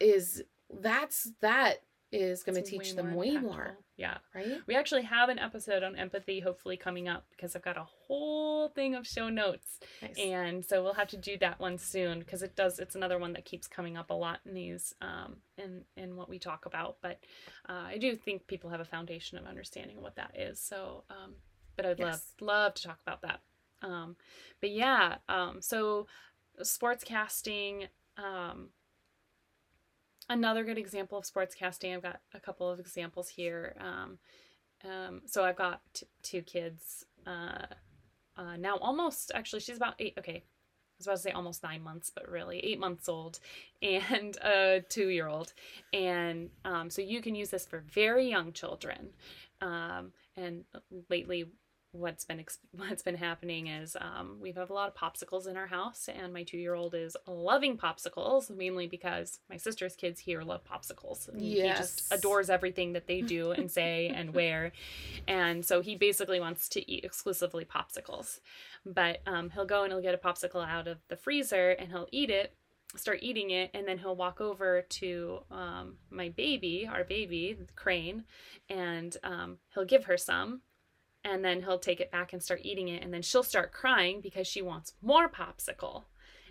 is 0.00 0.42
that's 0.70 1.30
that 1.40 1.82
is 2.12 2.44
going 2.44 2.54
to 2.54 2.62
teach 2.62 2.94
them 2.94 3.14
way 3.16 3.30
impactful. 3.30 3.42
more, 3.42 3.78
Yeah. 3.96 4.18
right? 4.36 4.60
We 4.68 4.76
actually 4.76 5.02
have 5.02 5.28
an 5.30 5.40
episode 5.40 5.82
on 5.82 5.96
empathy 5.96 6.38
hopefully 6.38 6.76
coming 6.76 7.08
up 7.08 7.26
because 7.30 7.56
I've 7.56 7.62
got 7.62 7.76
a 7.76 7.82
whole 7.82 8.68
thing 8.68 8.94
of 8.94 9.04
show 9.04 9.28
notes. 9.28 9.80
Nice. 10.00 10.16
And 10.18 10.64
so 10.64 10.84
we'll 10.84 10.94
have 10.94 11.08
to 11.08 11.16
do 11.16 11.36
that 11.38 11.58
one 11.58 11.76
soon 11.76 12.20
because 12.20 12.44
it 12.44 12.54
does 12.54 12.78
it's 12.78 12.94
another 12.94 13.18
one 13.18 13.32
that 13.32 13.44
keeps 13.44 13.66
coming 13.66 13.96
up 13.96 14.10
a 14.10 14.14
lot 14.14 14.38
in 14.46 14.54
these 14.54 14.94
um 15.00 15.38
in 15.58 15.84
in 15.96 16.14
what 16.14 16.28
we 16.28 16.38
talk 16.38 16.66
about. 16.66 16.98
But 17.02 17.18
uh, 17.68 17.72
I 17.88 17.98
do 17.98 18.14
think 18.14 18.46
people 18.46 18.70
have 18.70 18.80
a 18.80 18.84
foundation 18.84 19.36
of 19.36 19.44
understanding 19.46 20.00
what 20.00 20.14
that 20.14 20.36
is. 20.38 20.60
So 20.60 21.02
um 21.10 21.34
but 21.76 21.84
I'd 21.84 21.98
love 21.98 22.22
love 22.40 22.74
to 22.74 22.82
talk 22.84 23.00
about 23.04 23.22
that. 23.22 23.40
Um 23.82 24.14
but 24.60 24.70
yeah, 24.70 25.16
um 25.28 25.60
so 25.60 26.06
sportscasting 26.62 27.88
um 28.16 28.68
another 30.28 30.64
good 30.64 30.78
example 30.78 31.18
of 31.18 31.24
sportscasting 31.24 31.94
i've 31.94 32.02
got 32.02 32.20
a 32.34 32.40
couple 32.40 32.68
of 32.68 32.78
examples 32.78 33.28
here 33.28 33.76
um, 33.80 34.18
um, 34.84 35.22
so 35.26 35.44
i've 35.44 35.56
got 35.56 35.80
t- 35.92 36.06
two 36.22 36.42
kids 36.42 37.04
uh, 37.26 37.66
uh, 38.36 38.56
now 38.56 38.76
almost 38.78 39.32
actually 39.34 39.60
she's 39.60 39.76
about 39.76 39.94
eight 39.98 40.14
okay 40.18 40.36
i 40.36 40.42
was 40.98 41.06
about 41.06 41.16
to 41.16 41.22
say 41.22 41.30
almost 41.32 41.62
nine 41.62 41.82
months 41.82 42.10
but 42.14 42.28
really 42.30 42.58
eight 42.60 42.78
months 42.78 43.08
old 43.08 43.40
and 43.82 44.36
a 44.42 44.82
two 44.88 45.08
year 45.08 45.26
old 45.26 45.52
and 45.92 46.50
um, 46.64 46.88
so 46.88 47.02
you 47.02 47.20
can 47.20 47.34
use 47.34 47.50
this 47.50 47.66
for 47.66 47.80
very 47.80 48.28
young 48.28 48.52
children 48.52 49.10
um, 49.60 50.12
and 50.36 50.64
lately 51.08 51.46
what's 51.94 52.24
been 52.24 52.40
ex- 52.40 52.58
what's 52.72 53.02
been 53.02 53.14
happening 53.16 53.68
is 53.68 53.96
um, 54.00 54.38
we 54.40 54.52
have 54.52 54.70
a 54.70 54.72
lot 54.74 54.88
of 54.88 54.94
popsicles 54.94 55.46
in 55.46 55.56
our 55.56 55.66
house, 55.66 56.08
and 56.08 56.32
my 56.32 56.42
two 56.42 56.58
year 56.58 56.74
old 56.74 56.94
is 56.94 57.16
loving 57.26 57.78
popsicles 57.78 58.54
mainly 58.54 58.86
because 58.86 59.38
my 59.48 59.56
sister's 59.56 59.94
kids 59.96 60.20
here 60.20 60.42
love 60.42 60.62
popsicles. 60.64 61.28
And 61.28 61.40
He 61.40 61.78
just 61.78 62.12
adores 62.12 62.50
everything 62.50 62.92
that 62.94 63.06
they 63.06 63.20
do 63.20 63.52
and 63.52 63.70
say 63.70 64.08
and 64.14 64.34
wear, 64.34 64.72
and 65.28 65.64
so 65.64 65.80
he 65.80 65.96
basically 65.96 66.40
wants 66.40 66.68
to 66.70 66.90
eat 66.90 67.04
exclusively 67.04 67.64
popsicles. 67.64 68.40
But 68.84 69.20
um, 69.26 69.50
he'll 69.50 69.64
go 69.64 69.84
and 69.84 69.92
he'll 69.92 70.02
get 70.02 70.14
a 70.14 70.18
popsicle 70.18 70.66
out 70.66 70.86
of 70.88 70.98
the 71.08 71.16
freezer 71.16 71.70
and 71.70 71.88
he'll 71.90 72.08
eat 72.12 72.30
it. 72.30 72.54
Start 72.96 73.18
eating 73.22 73.50
it, 73.50 73.70
and 73.74 73.88
then 73.88 73.98
he'll 73.98 74.14
walk 74.14 74.40
over 74.40 74.82
to 74.82 75.40
um, 75.50 75.96
my 76.10 76.28
baby, 76.28 76.88
our 76.88 77.02
baby, 77.02 77.58
Crane, 77.74 78.22
and 78.68 79.16
um, 79.24 79.58
he'll 79.74 79.84
give 79.84 80.04
her 80.04 80.16
some, 80.16 80.60
and 81.24 81.44
then 81.44 81.62
he'll 81.62 81.78
take 81.78 82.00
it 82.00 82.10
back 82.10 82.32
and 82.32 82.42
start 82.42 82.60
eating 82.62 82.88
it 82.88 83.02
and 83.02 83.12
then 83.12 83.22
she'll 83.22 83.42
start 83.42 83.72
crying 83.72 84.20
because 84.20 84.46
she 84.46 84.62
wants 84.62 84.92
more 85.02 85.28
popsicle. 85.28 86.04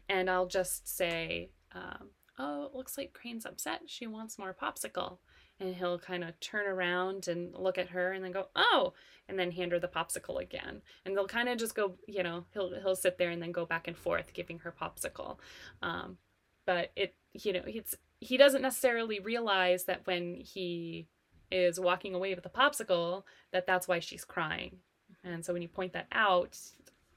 And 0.09 0.29
i'll 0.29 0.47
just 0.47 0.87
say 0.87 1.49
um, 1.73 2.09
oh 2.37 2.65
it 2.65 2.75
looks 2.75 2.97
like 2.97 3.13
crane's 3.13 3.45
upset. 3.45 3.81
She 3.85 4.07
wants 4.07 4.39
more 4.39 4.55
popsicle. 4.59 5.17
And 5.59 5.75
he'll 5.75 5.99
kind 5.99 6.23
of 6.23 6.37
turn 6.39 6.65
around 6.65 7.27
and 7.27 7.53
look 7.53 7.77
at 7.77 7.89
her 7.89 8.11
and 8.11 8.23
then 8.23 8.31
go 8.31 8.47
oh 8.55 8.93
and 9.29 9.37
then 9.37 9.51
hand 9.51 9.71
her 9.71 9.79
the 9.79 9.87
popsicle 9.87 10.41
again. 10.41 10.81
And 11.05 11.15
they'll 11.15 11.27
kind 11.27 11.47
of 11.47 11.57
just 11.57 11.75
go 11.75 11.93
you 12.07 12.23
know 12.23 12.45
he'll 12.53 12.73
he'll 12.81 12.95
sit 12.95 13.17
there 13.17 13.29
and 13.29 13.41
then 13.41 13.51
go 13.51 13.65
back 13.65 13.87
and 13.87 13.95
forth 13.95 14.33
giving 14.33 14.59
her 14.59 14.73
popsicle. 14.77 15.37
Um, 15.81 16.17
but 16.65 16.91
it 16.95 17.13
you 17.33 17.53
know 17.53 17.63
it's 17.65 17.95
he 18.19 18.37
doesn't 18.37 18.61
necessarily 18.61 19.19
realize 19.19 19.85
that 19.85 20.05
when 20.05 20.35
he 20.35 21.07
is 21.51 21.79
walking 21.79 22.13
away 22.15 22.33
with 22.35 22.45
a 22.45 22.49
popsicle 22.49 23.23
that 23.51 23.65
that's 23.67 23.87
why 23.87 23.99
she's 23.99 24.25
crying. 24.25 24.77
And 25.23 25.43
so 25.45 25.53
when 25.53 25.61
you 25.61 25.67
point 25.67 25.93
that 25.93 26.07
out 26.11 26.57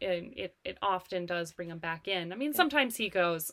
it, 0.00 0.32
it, 0.36 0.54
it 0.64 0.78
often 0.82 1.24
does 1.26 1.52
bring 1.52 1.70
him 1.70 1.78
back 1.78 2.06
in. 2.06 2.32
I 2.32 2.36
mean 2.36 2.52
Yeah. 2.52 2.58
sometimes 2.58 2.96
he 2.96 3.08
goes 3.08 3.52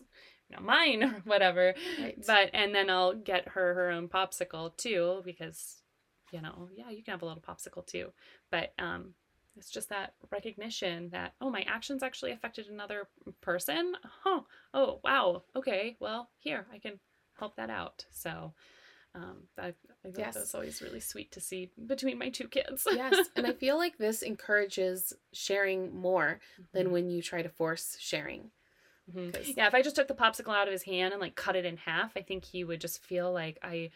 you 0.50 0.58
know 0.58 0.62
mine 0.64 1.04
or 1.04 1.10
whatever 1.26 1.74
Right. 2.00 2.18
but 2.28 2.50
and 2.54 2.76
then 2.76 2.90
i'll 2.90 3.14
get 3.14 3.48
her 3.50 3.74
her 3.74 3.90
own 3.90 4.10
popsicle 4.10 4.76
too 4.76 5.22
because 5.24 5.82
you 6.32 6.42
know 6.42 6.68
yeah 6.76 6.90
you 6.90 7.02
can 7.02 7.14
have 7.14 7.22
a 7.22 7.26
little 7.26 7.42
popsicle 7.42 7.86
too. 7.86 8.12
But 8.52 8.74
um 8.80 9.14
it's 9.56 9.70
just 9.70 9.90
that 9.90 10.14
recognition 10.32 11.10
that 11.12 11.34
oh 11.40 11.50
my 11.50 11.62
actions 11.62 12.04
actually 12.04 12.32
affected 12.32 12.68
another 12.68 13.08
person? 13.42 13.94
Oh 14.26 14.46
oh 14.74 15.00
wow. 15.04 15.44
Okay. 15.56 15.96
Well 16.00 16.30
here 16.40 16.66
i 16.74 16.80
can 16.80 17.00
help 17.40 17.56
that 17.56 17.70
out. 17.70 18.06
So 18.12 18.54
um 19.16 19.44
i, 19.58 19.68
I 19.68 19.74
think 20.04 20.18
Yes. 20.18 20.34
that's 20.36 20.56
always 20.56 20.82
really 20.82 21.00
sweet 21.00 21.32
to 21.34 21.40
see 21.40 21.72
between 21.88 22.18
my 22.18 22.30
two 22.30 22.48
kids 22.48 22.88
yes, 22.92 23.30
and 23.36 23.46
I 23.48 23.54
feel 23.64 23.78
like 23.78 23.98
this 23.98 24.22
encourages 24.22 25.14
sharing 25.32 25.96
more 25.96 26.40
than 26.74 26.92
when 26.92 27.10
you 27.10 27.22
try 27.22 27.42
to 27.42 27.50
force 27.50 27.96
sharing. 28.00 28.52
Mhm. 29.14 29.34
'Cause- 29.34 29.54
Yeah, 29.58 29.68
if 29.68 29.74
I 29.74 29.82
just 29.82 29.96
took 29.96 30.08
the 30.08 30.16
popsicle 30.16 30.56
out 30.56 30.68
of 30.68 30.72
his 30.72 30.84
hand 30.84 31.14
and 31.14 31.22
like 31.22 31.36
cut 31.36 31.56
it 31.56 31.66
in 31.66 31.78
half, 31.78 32.16
I 32.18 32.22
think 32.22 32.46
he 32.46 32.64
would 32.64 32.82
just 32.82 33.04
feel 33.04 33.32
like 33.32 33.58
I 33.62 33.92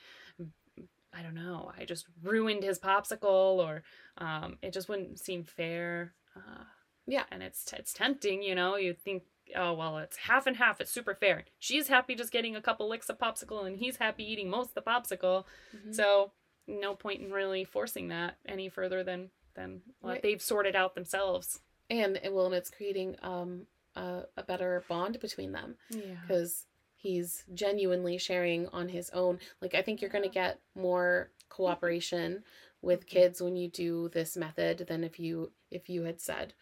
I 1.14 1.24
don't 1.24 1.34
know, 1.36 1.72
I 1.78 1.86
just 1.86 2.06
ruined 2.22 2.64
his 2.64 2.80
popsicle 2.80 3.58
or 3.66 3.84
um 4.18 4.58
it 4.62 4.72
just 4.74 4.90
wouldn't 4.90 5.20
seem 5.20 5.44
fair. 5.44 6.14
Uh 6.36 6.64
Yeah. 7.06 7.26
And 7.32 7.42
it's 7.42 7.72
it's 7.74 7.94
tempting, 7.94 8.44
you 8.44 8.56
know. 8.56 8.76
You 8.76 8.94
think 8.94 9.24
oh 9.56 9.74
well, 9.74 9.98
it's 10.00 10.18
half 10.18 10.48
and 10.48 10.58
half, 10.58 10.80
it's 10.82 10.92
super 10.92 11.16
fair. 11.16 11.46
She's 11.60 11.88
happy 11.88 12.16
just 12.16 12.32
getting 12.32 12.56
a 12.56 12.62
couple 12.62 12.88
licks 12.90 13.10
of 13.10 13.18
popsicle 13.18 13.66
and 13.66 13.78
he's 13.78 13.98
happy 13.98 14.24
eating 14.24 14.50
most 14.50 14.70
of 14.70 14.76
the 14.76 14.82
popsicle. 14.82 15.46
Mhm. 15.76 15.94
So, 15.96 16.32
no 16.68 16.96
point 16.96 17.22
in 17.22 17.32
really 17.32 17.64
forcing 17.64 18.10
that 18.10 18.38
any 18.46 18.70
further 18.70 19.04
than 19.04 19.30
than 19.56 19.82
what 20.02 20.12
Right. 20.12 20.22
they've 20.22 20.42
sorted 20.42 20.76
out 20.76 20.94
themselves. 20.96 21.62
and 21.90 22.18
it 22.22 22.34
will 22.34 22.46
and 22.48 22.54
it's 22.56 22.70
creating 22.70 23.16
um 23.22 23.66
a, 23.96 24.24
a 24.36 24.44
better 24.44 24.84
bond 24.90 25.20
between 25.22 25.54
them 25.54 25.78
Yeah. 25.90 26.16
because 26.22 26.66
he's 26.98 27.46
genuinely 27.54 28.18
sharing 28.18 28.68
on 28.68 28.90
his 28.90 29.10
own 29.12 29.40
like 29.62 29.74
i 29.74 29.82
think 29.82 30.02
you're 30.02 30.10
going 30.12 30.24
to 30.26 30.30
get 30.30 30.60
more 30.76 31.32
cooperation 31.48 32.44
with 32.82 33.06
Mhm. 33.06 33.08
kids 33.08 33.42
when 33.42 33.56
you 33.56 33.70
do 33.70 34.10
this 34.10 34.36
method 34.36 34.80
than 34.88 35.04
if 35.06 35.18
you 35.20 35.52
if 35.72 35.88
you 35.90 36.04
had 36.04 36.20
said 36.20 36.54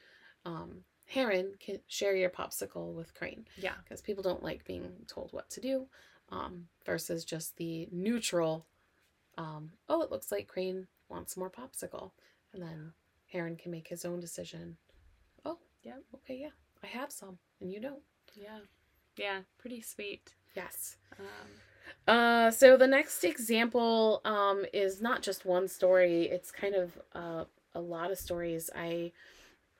um 0.45 0.83
heron 1.07 1.53
can 1.59 1.79
share 1.87 2.15
your 2.15 2.29
popsicle 2.29 2.93
with 2.93 3.13
crane 3.13 3.45
Yeah. 3.57 3.73
because 3.83 4.01
people 4.01 4.23
don't 4.23 4.43
like 4.43 4.65
being 4.65 4.91
told 5.07 5.31
what 5.33 5.49
to 5.51 5.61
do 5.61 5.85
um 6.31 6.67
versus 6.85 7.23
just 7.23 7.57
the 7.57 7.87
neutral 7.91 8.65
um 9.37 9.71
oh 9.89 10.01
it 10.01 10.09
looks 10.11 10.31
like 10.31 10.47
crane 10.47 10.87
wants 11.09 11.37
more 11.37 11.49
popsicle 11.51 12.11
and 12.53 12.61
then 12.63 12.93
heron 13.27 13.55
can 13.55 13.71
make 13.71 13.87
his 13.87 14.03
own 14.05 14.19
decision 14.19 14.77
oh 15.45 15.59
Yeah. 15.83 15.97
okay 16.15 16.37
yeah 16.41 16.49
i 16.83 16.87
have 16.87 17.11
some 17.11 17.37
and 17.61 17.71
you 17.71 17.79
don't 17.79 18.01
Yeah. 18.33 18.59
Yeah, 19.17 19.39
pretty 19.59 19.81
sweet. 19.81 20.33
yes 20.55 20.97
Um, 21.19 21.25
Uh, 22.07 22.51
so 22.51 22.75
the 22.77 22.87
next 22.87 23.23
example 23.23 24.21
um, 24.25 24.65
is 24.73 25.01
not 25.01 25.21
just 25.21 25.45
one 25.45 25.67
story. 25.67 26.23
It's 26.23 26.51
kind 26.51 26.75
of 26.75 26.99
uh, 27.13 27.45
a 27.73 27.79
lot 27.79 28.11
of 28.11 28.17
stories. 28.17 28.69
I 28.75 29.11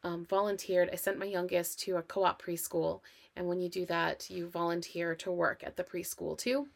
um, 0.05 0.23
volunteered. 0.23 0.89
I 0.93 0.97
sent 0.97 1.17
my 1.17 1.25
youngest 1.25 1.79
to 1.81 1.97
a 1.97 2.03
co-op 2.03 2.39
preschool, 2.39 3.01
and 3.35 3.47
when 3.47 3.59
you 3.59 3.67
do 3.67 3.87
that, 3.87 4.29
you 4.29 4.47
volunteer 4.47 5.15
to 5.15 5.31
work 5.31 5.63
at 5.65 5.77
the 5.77 5.83
preschool 5.83 6.37
too. 6.37 6.67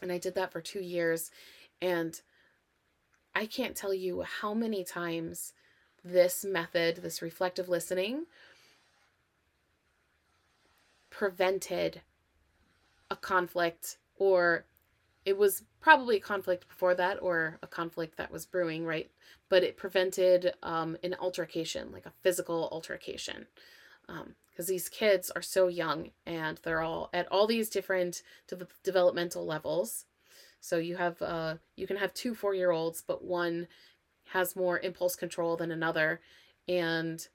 And 0.00 0.10
I 0.10 0.16
did 0.16 0.34
that 0.36 0.50
for 0.50 0.62
two 0.62 0.80
years, 0.80 1.30
and 1.82 2.18
I 3.34 3.44
can't 3.44 3.76
tell 3.76 3.92
you 3.92 4.22
how 4.22 4.54
many 4.54 4.82
times 4.82 5.52
this 6.02 6.42
method, 6.42 6.96
this 6.96 7.20
reflective 7.20 7.68
listening, 7.68 8.24
prevented 11.10 12.00
a 13.10 13.16
conflict 13.16 13.98
or 14.16 14.64
it 15.28 15.36
was 15.36 15.62
probably 15.78 16.16
a 16.16 16.20
conflict 16.20 16.66
before 16.66 16.94
that 16.94 17.18
or 17.20 17.58
a 17.62 17.66
conflict 17.66 18.16
that 18.16 18.32
was 18.32 18.46
brewing 18.46 18.86
right? 18.86 19.10
But 19.50 19.62
it 19.62 19.76
prevented 19.76 20.54
um, 20.62 20.96
an 21.04 21.14
altercation 21.20 21.92
like 21.92 22.06
a 22.06 22.12
physical 22.22 22.70
altercation 22.72 23.46
because 24.50 24.66
these 24.68 24.88
kids 24.88 25.30
are 25.30 25.42
so 25.42 25.68
young 25.68 26.12
and 26.24 26.58
they're 26.62 26.80
all 26.80 27.10
at 27.12 27.30
all 27.30 27.46
these 27.46 27.68
different 27.68 28.22
de- 28.46 28.66
developmental 28.82 29.44
levels. 29.44 30.06
So 30.60 30.78
you 30.78 30.96
have 30.96 31.20
uh 31.20 31.56
you 31.76 31.86
can 31.86 31.98
have 31.98 32.14
two 32.14 32.34
4-year-olds 32.34 33.04
but 33.06 33.22
one 33.22 33.68
has 34.32 34.56
more 34.56 34.78
impulse 34.78 35.14
control 35.14 35.58
than 35.58 35.70
another. 35.70 36.22
And 36.66 37.28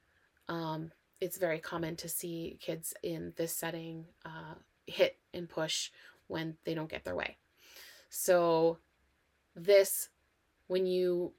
um 0.50 0.92
it's 1.22 1.38
very 1.38 1.60
common 1.60 1.96
to 1.98 2.10
see 2.10 2.58
kids 2.60 2.96
in 3.04 3.34
this 3.36 3.56
setting 3.56 4.06
uh 4.26 4.56
hit 4.88 5.20
and 5.32 5.48
push 5.48 5.92
when 6.26 6.58
they 6.66 6.74
don't 6.74 6.90
get 6.90 7.04
their 7.04 7.16
way. 7.16 7.38
So 8.16 8.78
this 9.56 10.10
when 10.68 10.86
you 10.86 11.34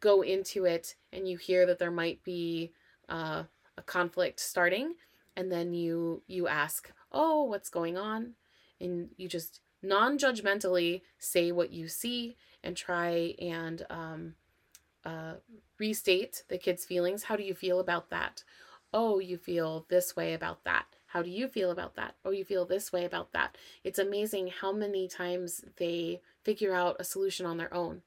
go 0.00 0.20
into 0.20 0.66
it 0.66 0.96
and 1.14 1.26
you 1.26 1.38
hear 1.38 1.64
that 1.64 1.78
there 1.78 1.90
might 1.90 2.22
be 2.22 2.72
uh, 3.08 3.44
a 3.78 3.82
conflict 3.82 4.38
starting 4.38 4.96
and 5.34 5.50
then 5.50 5.72
you 5.72 6.22
you 6.26 6.46
ask 6.46 6.92
oh 7.10 7.44
what's 7.44 7.70
going 7.70 7.96
on? 7.96 8.34
And 8.82 9.08
you 9.16 9.28
just 9.28 9.62
non-judgmentally 9.82 11.00
say 11.18 11.52
what 11.52 11.72
you 11.72 11.88
see 11.88 12.36
and 12.62 12.76
try 12.76 13.34
and 13.38 13.86
um, 13.88 14.34
uh, 15.06 15.34
restate 15.78 16.42
the 16.48 16.58
kid's 16.58 16.84
feelings. 16.84 17.22
How 17.24 17.36
do 17.36 17.42
you 17.42 17.54
feel 17.54 17.80
about 17.80 18.10
that? 18.10 18.44
Oh 18.92 19.20
you 19.20 19.38
feel 19.38 19.86
this 19.88 20.14
way 20.14 20.34
about 20.34 20.64
that 20.64 20.84
how 21.14 21.22
do 21.22 21.30
you 21.30 21.46
feel 21.48 21.70
about 21.70 21.94
that 21.94 22.14
oh 22.24 22.30
you 22.30 22.44
feel 22.44 22.66
this 22.66 22.92
way 22.92 23.04
about 23.04 23.32
that 23.32 23.56
it's 23.84 23.98
amazing 24.00 24.48
how 24.48 24.72
many 24.72 25.08
times 25.08 25.64
they 25.76 26.20
figure 26.42 26.74
out 26.74 26.96
a 26.98 27.04
solution 27.04 27.46
on 27.46 27.56
their 27.56 27.72
own 27.72 28.02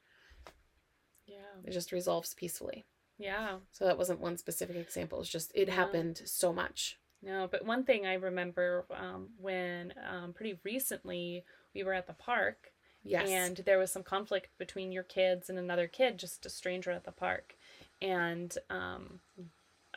Yeah. 1.25 1.35
it 1.65 1.71
just 1.71 1.91
resolves 1.91 2.33
peacefully 2.33 2.85
Yeah. 3.17 3.59
so 3.71 3.85
that 3.85 3.97
wasn't 3.97 4.19
one 4.19 4.37
specific 4.37 4.75
example. 4.75 5.19
It's 5.21 5.29
just 5.29 5.51
it 5.55 5.67
Yeah. 5.67 5.75
happened 5.75 6.21
so 6.25 6.53
much. 6.53 6.99
No, 7.21 7.47
but 7.49 7.65
one 7.65 7.83
thing 7.83 8.05
I 8.05 8.13
remember 8.13 8.85
um, 8.91 9.29
when 9.39 9.93
um, 10.07 10.33
pretty 10.33 10.59
recently 10.63 11.43
we 11.73 11.83
were 11.83 11.93
at 11.93 12.07
the 12.07 12.13
park 12.13 12.71
Yes. 13.03 13.29
and 13.29 13.57
there 13.65 13.79
was 13.79 13.91
some 13.91 14.03
conflict 14.03 14.49
between 14.57 14.91
your 14.91 15.03
kids 15.03 15.49
and 15.49 15.57
another 15.57 15.87
kid, 15.87 16.19
just 16.19 16.45
a 16.45 16.49
stranger 16.49 16.91
at 16.91 17.05
the 17.05 17.11
park. 17.11 17.55
And 18.01 18.55
um, 18.69 19.19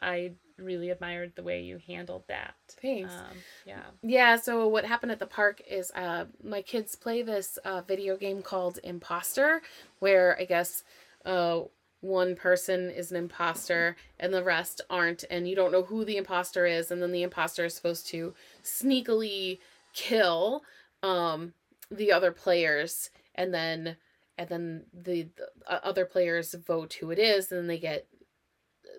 I 0.00 0.32
really 0.60 0.90
admired 0.90 1.32
the 1.34 1.42
way 1.42 1.62
you 1.62 1.78
handled 1.86 2.24
that. 2.28 2.54
Thanks. 2.68 3.12
Um, 3.12 3.36
yeah. 3.66 3.82
yeah. 4.02 4.36
So 4.36 4.68
what 4.68 4.84
happened 4.84 5.12
at 5.12 5.18
the 5.18 5.26
park 5.26 5.60
is 5.68 5.90
uh, 5.94 6.26
my 6.42 6.62
kids 6.62 6.96
play 6.96 7.22
this 7.22 7.58
uh, 7.64 7.82
video 7.82 8.16
game 8.16 8.42
called 8.42 8.78
Imposter, 8.84 9.62
where 9.98 10.36
I 10.38 10.44
guess 10.44 10.84
uh, 11.24 11.60
one 12.00 12.34
person 12.34 12.90
is 12.90 13.10
an 13.10 13.16
imposter 13.16 13.96
and 14.18 14.32
the 14.32 14.44
rest 14.44 14.80
aren't, 14.88 15.24
and 15.30 15.48
you 15.48 15.54
don't 15.54 15.72
know 15.72 15.82
who 15.82 16.04
the 16.04 16.16
imposter 16.16 16.66
is, 16.66 16.90
and 16.90 17.02
then 17.02 17.12
the 17.12 17.22
imposter 17.22 17.64
is 17.64 17.74
supposed 17.74 18.06
to 18.08 18.34
sneakily 18.64 19.58
kill 19.92 20.62
um, 21.02 21.52
the 21.90 22.12
other 22.12 22.32
players, 22.32 23.10
and 23.34 23.52
then 23.52 23.96
and 24.38 24.48
then 24.48 24.84
the, 24.94 25.28
the 25.36 25.46
uh, 25.66 25.80
other 25.82 26.06
players 26.06 26.54
vote 26.54 26.94
who 26.94 27.10
it 27.10 27.18
is, 27.18 27.52
and 27.52 27.60
then 27.60 27.66
they 27.66 27.78
get 27.78 28.06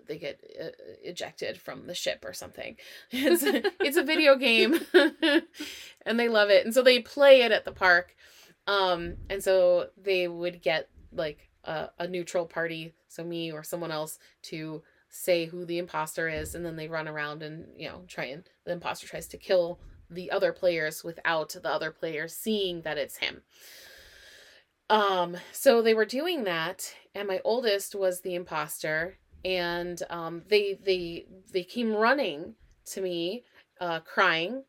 they 0.06 0.18
get 0.18 0.40
uh, 0.60 0.68
ejected 1.02 1.58
from 1.58 1.86
the 1.86 1.94
ship 1.94 2.24
or 2.24 2.32
something. 2.32 2.76
It's 3.10 3.42
it's 3.80 3.96
a 3.96 4.02
video 4.02 4.36
game, 4.36 4.80
and 6.06 6.18
they 6.18 6.28
love 6.28 6.50
it, 6.50 6.64
and 6.64 6.74
so 6.74 6.82
they 6.82 7.00
play 7.00 7.42
it 7.42 7.52
at 7.52 7.64
the 7.64 7.72
park. 7.72 8.14
Um, 8.66 9.16
and 9.28 9.42
so 9.42 9.88
they 10.00 10.28
would 10.28 10.62
get 10.62 10.88
like 11.12 11.50
a, 11.64 11.88
a 11.98 12.06
neutral 12.06 12.46
party, 12.46 12.94
so 13.08 13.24
me 13.24 13.52
or 13.52 13.62
someone 13.62 13.90
else, 13.90 14.18
to 14.42 14.82
say 15.08 15.46
who 15.46 15.64
the 15.64 15.78
imposter 15.78 16.28
is, 16.28 16.54
and 16.54 16.64
then 16.64 16.76
they 16.76 16.88
run 16.88 17.08
around 17.08 17.42
and 17.42 17.66
you 17.76 17.88
know 17.88 18.02
try 18.08 18.24
and 18.26 18.44
the 18.64 18.72
imposter 18.72 19.06
tries 19.06 19.28
to 19.28 19.36
kill 19.36 19.78
the 20.10 20.30
other 20.30 20.52
players 20.52 21.02
without 21.02 21.50
the 21.50 21.68
other 21.68 21.90
players 21.90 22.34
seeing 22.34 22.82
that 22.82 22.98
it's 22.98 23.16
him. 23.18 23.42
Um, 24.90 25.36
so 25.52 25.80
they 25.80 25.94
were 25.94 26.04
doing 26.04 26.44
that, 26.44 26.94
and 27.14 27.26
my 27.26 27.40
oldest 27.44 27.94
was 27.94 28.20
the 28.20 28.34
imposter, 28.34 29.16
and 29.44 30.02
um, 30.10 30.42
they 30.48 30.74
they 30.74 31.26
they 31.52 31.64
came 31.64 31.92
running 31.92 32.54
to 32.86 33.00
me, 33.00 33.44
uh, 33.80 34.00
crying, 34.00 34.64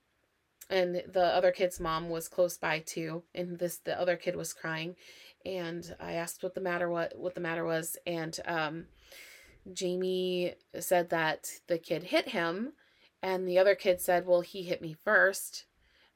and 0.70 1.04
the 1.12 1.24
other 1.24 1.52
kid's 1.52 1.80
mom 1.80 2.10
was 2.10 2.28
close 2.28 2.58
by 2.58 2.80
too, 2.80 3.24
and 3.36 3.60
this 3.60 3.78
the 3.78 4.00
other 4.00 4.16
kid 4.18 4.36
was 4.36 4.54
crying, 4.54 4.96
and 5.46 5.96
I 6.00 6.14
asked 6.14 6.44
what 6.44 6.56
the 6.56 6.62
matter 6.62 6.90
what 6.90 7.18
what 7.18 7.36
the 7.36 7.42
matter 7.42 7.66
was, 7.66 7.98
and 8.06 8.40
um, 8.46 8.86
Jamie 9.74 10.56
said 10.80 11.10
that 11.10 11.50
the 11.68 11.78
kid 11.78 12.04
hit 12.04 12.30
him, 12.30 12.74
and 13.22 13.48
the 13.48 13.60
other 13.60 13.76
kid 13.76 14.02
said, 14.02 14.26
"Well, 14.28 14.42
he 14.42 14.64
hit 14.64 14.82
me 14.82 14.94
first. 15.04 15.66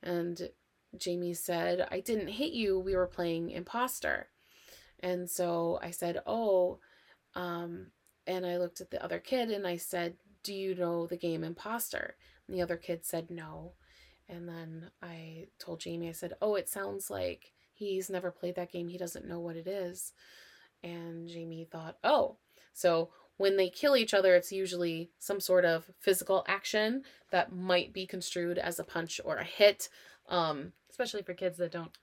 and 0.04 0.50
Jamie 0.98 1.34
said, 1.34 1.88
I 1.92 2.00
didn't 2.00 2.30
hit 2.30 2.54
you. 2.54 2.80
We 2.80 2.96
were 2.96 3.08
playing 3.08 3.52
imposter. 3.52 4.28
And 5.00 5.30
so 5.30 5.80
I 5.82 5.92
said, 5.92 6.22
Oh, 6.26 6.80
um, 7.36 7.88
and 8.28 8.46
I 8.46 8.58
looked 8.58 8.82
at 8.82 8.92
the 8.92 9.04
other 9.04 9.20
kid 9.20 9.50
and 9.50 9.66
I 9.66 9.78
said, 9.78 10.16
Do 10.44 10.54
you 10.54 10.76
know 10.76 11.08
the 11.08 11.18
game 11.18 11.44
imposter? 11.44 12.16
And 12.48 12.56
the 12.56 12.62
other 12.62 12.78
kid 12.78 13.06
said, 13.06 13.32
No. 13.32 13.74
And 14.30 14.48
then 14.48 14.92
I 15.02 15.48
told 15.58 15.80
Jamie, 15.80 16.10
I 16.10 16.12
said, 16.12 16.34
Oh, 16.42 16.56
it 16.56 16.68
sounds 16.68 17.10
like 17.10 17.54
he's 17.74 18.10
never 18.10 18.30
played 18.30 18.56
that 18.56 18.72
game. 18.72 18.90
He 18.90 18.98
doesn't 18.98 19.28
know 19.28 19.40
what 19.40 19.56
it 19.56 19.68
is. 19.68 20.12
And 20.84 21.28
Jamie 21.28 21.68
thought, 21.72 21.98
Oh, 22.04 22.38
so 22.74 23.10
when 23.38 23.56
they 23.56 23.70
kill 23.70 23.96
each 23.96 24.14
other, 24.14 24.36
it's 24.36 24.52
usually 24.52 25.12
some 25.20 25.40
sort 25.40 25.64
of 25.64 25.90
physical 26.00 26.44
action 26.48 27.04
that 27.32 27.56
might 27.56 27.94
be 27.94 28.06
construed 28.06 28.58
as 28.58 28.80
a 28.80 28.84
punch 28.84 29.22
or 29.24 29.38
a 29.38 29.44
hit. 29.44 29.90
Um, 30.28 30.74
Especially 30.90 31.22
for 31.22 31.34
kids 31.34 31.58
that 31.60 31.72
don't 31.72 31.96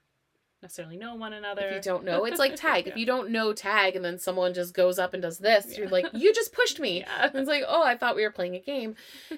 necessarily 0.65 0.97
know 0.97 1.15
one 1.15 1.33
another. 1.33 1.67
if 1.67 1.75
you 1.75 1.81
don't 1.81 2.03
know, 2.03 2.25
it's 2.25 2.39
like 2.39 2.55
tag. 2.57 2.87
If 2.87 2.97
you 2.97 3.05
don't 3.05 3.29
know 3.29 3.53
tag 3.53 3.95
and 3.95 4.03
then 4.03 4.17
someone 4.17 4.53
just 4.53 4.73
goes 4.73 4.97
up 4.97 5.13
and 5.13 5.21
does 5.21 5.37
this, 5.37 5.77
you're 5.77 5.89
like, 5.89 6.07
you 6.13 6.33
just 6.33 6.53
pushed 6.53 6.79
me. 6.79 7.01
Yeah. 7.01 7.27
And 7.27 7.35
it's 7.35 7.47
like, 7.47 7.63
oh, 7.67 7.83
I 7.83 7.95
thought 7.95 8.15
we 8.15 8.23
were 8.23 8.31
playing 8.31 8.55
a 8.55 8.59
game. 8.59 8.95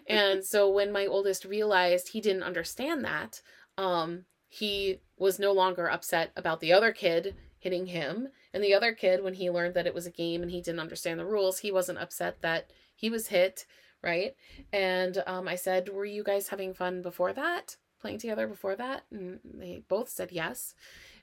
And 0.07 0.43
so 0.53 0.69
when 0.69 0.91
my 0.91 1.05
oldest 1.05 1.43
realized 1.43 2.09
he 2.09 2.21
didn't 2.21 2.43
understand 2.43 3.03
that, 3.03 3.41
um, 3.77 4.23
he 4.47 5.01
was 5.17 5.37
no 5.37 5.51
longer 5.51 5.89
upset 5.89 6.31
about 6.35 6.61
the 6.61 6.71
other 6.71 6.91
kid 6.91 7.35
hitting 7.59 7.87
him. 7.87 8.29
And 8.53 8.63
the 8.63 8.73
other 8.73 8.93
kid, 8.93 9.23
when 9.23 9.33
he 9.33 9.49
learned 9.49 9.73
that 9.75 9.87
it 9.87 9.93
was 9.93 10.07
a 10.07 10.11
game 10.11 10.41
and 10.41 10.49
he 10.49 10.61
didn't 10.61 10.79
understand 10.79 11.19
the 11.19 11.25
rules, 11.25 11.59
he 11.59 11.71
wasn't 11.71 11.99
upset 11.99 12.41
that 12.41 12.71
he 12.95 13.09
was 13.09 13.27
hit, 13.27 13.65
right? 14.01 14.35
And 14.71 15.21
um, 15.27 15.47
I 15.47 15.55
said, 15.55 15.89
Were 15.89 16.05
you 16.05 16.23
guys 16.23 16.47
having 16.47 16.73
fun 16.73 17.01
before 17.01 17.33
that? 17.33 17.75
Playing 17.99 18.19
together 18.19 18.47
before 18.47 18.75
that? 18.75 19.03
And 19.11 19.39
they 19.43 19.83
both 19.89 20.09
said 20.09 20.31
yes. 20.31 20.73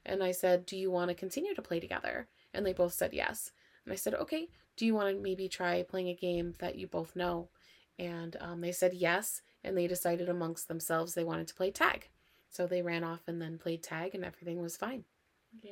And 0.07 0.23
I 0.23 0.33
said, 0.33 0.67
Do 0.67 0.77
you 0.77 0.91
want 0.91 1.09
to 1.09 1.15
continue 1.15 1.55
to 1.55 1.63
play 1.63 1.81
together? 1.81 2.29
And 2.53 2.65
they 2.65 2.73
both 2.73 2.93
said 2.93 3.13
yes. 3.13 3.53
And 3.85 3.93
I 3.93 3.97
said, 3.97 4.15
Okay, 4.15 4.49
do 4.77 4.87
you 4.87 4.95
want 4.95 5.15
to 5.15 5.23
maybe 5.23 5.49
try 5.49 5.83
playing 5.83 6.09
a 6.09 6.15
game 6.15 6.55
that 6.59 6.77
you 6.77 6.87
both 6.87 7.17
know? 7.17 7.49
And 7.99 8.37
um, 8.41 8.61
they 8.61 8.73
said 8.73 8.95
yes. 8.95 9.43
And 9.63 9.77
they 9.77 9.87
decided 9.87 10.29
amongst 10.29 10.69
themselves 10.69 11.15
they 11.15 11.25
wanted 11.25 11.49
to 11.49 11.55
play 11.55 11.71
tag. 11.71 12.09
So 12.51 12.67
they 12.67 12.83
ran 12.83 13.03
off 13.03 13.23
and 13.27 13.41
then 13.43 13.59
played 13.59 13.83
tag, 13.83 14.15
and 14.15 14.25
everything 14.25 14.63
was 14.63 14.77
fine. 14.77 15.05
Yeah. 15.61 15.71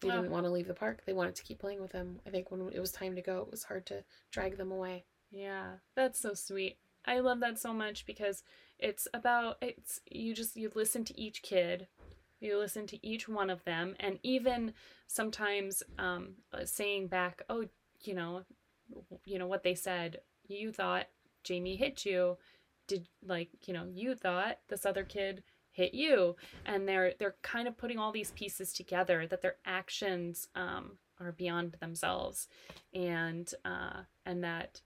They 0.00 0.08
didn't 0.08 0.30
want 0.30 0.44
to 0.46 0.50
leave 0.50 0.68
the 0.68 0.74
park. 0.74 1.02
They 1.06 1.12
wanted 1.12 1.34
to 1.36 1.42
keep 1.42 1.58
playing 1.58 1.80
with 1.80 1.92
him. 1.92 2.20
I 2.26 2.30
think 2.30 2.50
when 2.50 2.60
it 2.72 2.80
was 2.80 2.92
time 2.92 3.14
to 3.16 3.22
go, 3.22 3.40
it 3.40 3.50
was 3.50 3.64
hard 3.64 3.86
to 3.86 4.04
drag 4.30 4.56
them 4.56 4.70
away. 4.70 5.04
Yeah, 5.30 5.76
that's 5.94 6.20
so 6.20 6.34
sweet. 6.34 6.76
I 7.06 7.20
love 7.20 7.40
that 7.40 7.58
so 7.58 7.72
much 7.72 8.06
because 8.06 8.42
it's 8.78 9.08
about 9.12 9.58
it's 9.60 10.00
you 10.10 10.34
just 10.34 10.56
you 10.56 10.70
listen 10.74 11.04
to 11.04 11.20
each 11.20 11.42
kid, 11.42 11.88
you 12.44 12.58
listen 12.58 12.86
to 12.88 13.06
each 13.06 13.28
one 13.28 13.50
of 13.50 13.64
them, 13.64 13.94
and 13.98 14.18
even 14.22 14.74
sometimes 15.06 15.82
um, 15.98 16.34
uh, 16.52 16.64
saying 16.64 17.08
back, 17.08 17.42
oh, 17.48 17.66
you 18.02 18.14
know, 18.14 18.42
you 19.24 19.38
know 19.38 19.46
what 19.46 19.62
they 19.62 19.74
said. 19.74 20.20
You 20.46 20.72
thought 20.72 21.06
Jamie 21.42 21.76
hit 21.76 22.04
you, 22.04 22.36
did 22.86 23.08
like 23.26 23.48
you 23.66 23.72
know 23.74 23.86
you 23.92 24.14
thought 24.14 24.58
this 24.68 24.84
other 24.86 25.04
kid 25.04 25.42
hit 25.70 25.94
you, 25.94 26.36
and 26.66 26.86
they're 26.88 27.14
they're 27.18 27.36
kind 27.42 27.66
of 27.66 27.76
putting 27.76 27.98
all 27.98 28.12
these 28.12 28.30
pieces 28.32 28.72
together 28.72 29.26
that 29.26 29.42
their 29.42 29.56
actions 29.64 30.48
um, 30.54 30.98
are 31.18 31.32
beyond 31.32 31.76
themselves, 31.80 32.48
and 32.92 33.52
uh, 33.64 34.02
and 34.26 34.44
that 34.44 34.80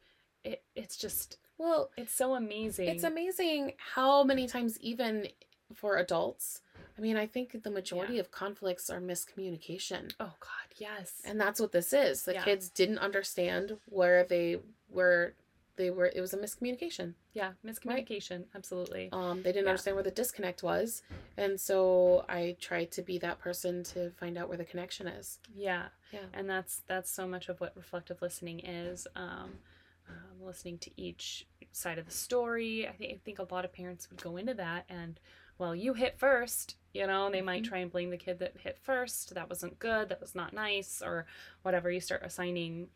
it 0.44 0.62
it's 0.76 0.96
just 0.96 1.38
Well, 1.58 1.90
it's 1.96 2.14
so 2.14 2.34
amazing. 2.34 2.88
it's 2.88 3.04
amazing 3.04 3.72
how 3.94 4.22
many 4.22 4.46
times, 4.46 4.78
even 4.80 5.28
for 5.74 5.96
adults, 5.96 6.60
I 6.98 7.00
mean, 7.00 7.16
I 7.16 7.26
think 7.26 7.62
the 7.62 7.70
majority 7.70 8.14
Yeah. 8.14 8.20
of 8.20 8.30
conflicts 8.32 8.90
are 8.90 9.00
miscommunication. 9.00 10.12
Oh 10.18 10.34
God, 10.40 10.68
yes. 10.76 11.22
And 11.24 11.40
that's 11.40 11.60
what 11.60 11.70
this 11.72 11.92
is. 11.92 12.24
The 12.24 12.34
Yeah. 12.34 12.44
kids 12.44 12.68
didn't 12.68 12.98
understand 12.98 13.78
where 13.86 14.24
they 14.24 14.60
were. 14.88 15.34
They 15.76 15.90
were. 15.90 16.06
It 16.06 16.20
was 16.20 16.34
a 16.34 16.38
miscommunication. 16.38 17.14
yeah, 17.34 17.52
miscommunication. 17.64 18.46
Absolutely. 18.52 19.10
Um, 19.12 19.44
they 19.44 19.52
didn't 19.52 19.66
Yeah. 19.66 19.70
understand 19.70 19.94
where 19.94 20.02
the 20.02 20.10
disconnect 20.10 20.64
was, 20.64 21.04
and 21.36 21.60
so 21.60 22.24
I 22.28 22.56
tried 22.60 22.90
to 22.92 23.02
be 23.02 23.16
that 23.18 23.38
person 23.38 23.84
to 23.84 24.10
find 24.10 24.36
out 24.36 24.48
where 24.48 24.58
the 24.58 24.64
connection 24.64 25.06
is. 25.06 25.38
Yeah. 25.54 25.90
Yeah. 26.10 26.26
And 26.32 26.50
that's 26.50 26.80
that's 26.88 27.08
so 27.10 27.28
much 27.28 27.48
of 27.48 27.60
what 27.60 27.76
reflective 27.76 28.20
listening 28.22 28.58
is. 28.66 29.06
Um, 29.14 29.60
um, 30.08 30.42
listening 30.42 30.78
to 30.78 30.90
each 31.00 31.46
side 31.70 31.98
of 31.98 32.06
the 32.06 32.10
story. 32.10 32.88
I 32.88 32.92
think 32.92 33.12
I 33.14 33.18
think 33.18 33.38
a 33.38 33.46
lot 33.54 33.64
of 33.64 33.72
parents 33.72 34.10
would 34.10 34.20
go 34.20 34.36
into 34.36 34.54
that 34.54 34.84
and 34.88 35.20
well, 35.58 35.74
you 35.74 35.94
hit 35.94 36.18
first, 36.18 36.76
you 36.94 37.06
know, 37.06 37.30
they 37.30 37.42
might 37.42 37.62
Mhm. 37.64 37.68
try 37.68 37.78
and 37.78 37.90
blame 37.90 38.10
the 38.10 38.16
kid 38.16 38.38
that 38.38 38.56
hit 38.58 38.78
first. 38.78 39.34
That 39.34 39.48
wasn't 39.48 39.78
good. 39.78 40.08
That 40.08 40.20
was 40.20 40.34
not 40.34 40.52
nice, 40.52 41.02
or 41.02 41.26
whatever. 41.62 41.90
You 41.90 42.00
start 42.00 42.22
assigning, 42.22 42.90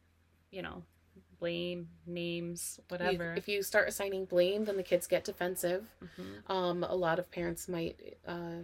you 0.50 0.62
know, 0.62 0.84
blame, 1.38 1.88
names, 2.06 2.78
whatever. 2.88 3.34
if 3.34 3.48
you 3.48 3.62
start 3.64 3.88
assigning 3.88 4.24
blame, 4.26 4.64
then 4.64 4.76
the 4.76 4.82
kids 4.84 5.08
get 5.08 5.24
defensive. 5.24 5.92
Mhm. 6.00 6.48
Um, 6.48 6.84
a 6.84 6.94
lot 6.94 7.18
of 7.18 7.30
parents 7.30 7.68
might 7.68 8.16
uh, 8.26 8.60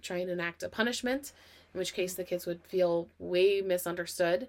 try 0.00 0.16
and 0.18 0.30
enact 0.30 0.62
a 0.62 0.68
punishment, 0.70 1.32
in 1.74 1.78
which 1.78 1.92
case 1.92 2.14
the 2.14 2.24
kids 2.24 2.46
would 2.46 2.64
feel 2.64 3.08
way 3.18 3.60
misunderstood, 3.60 4.48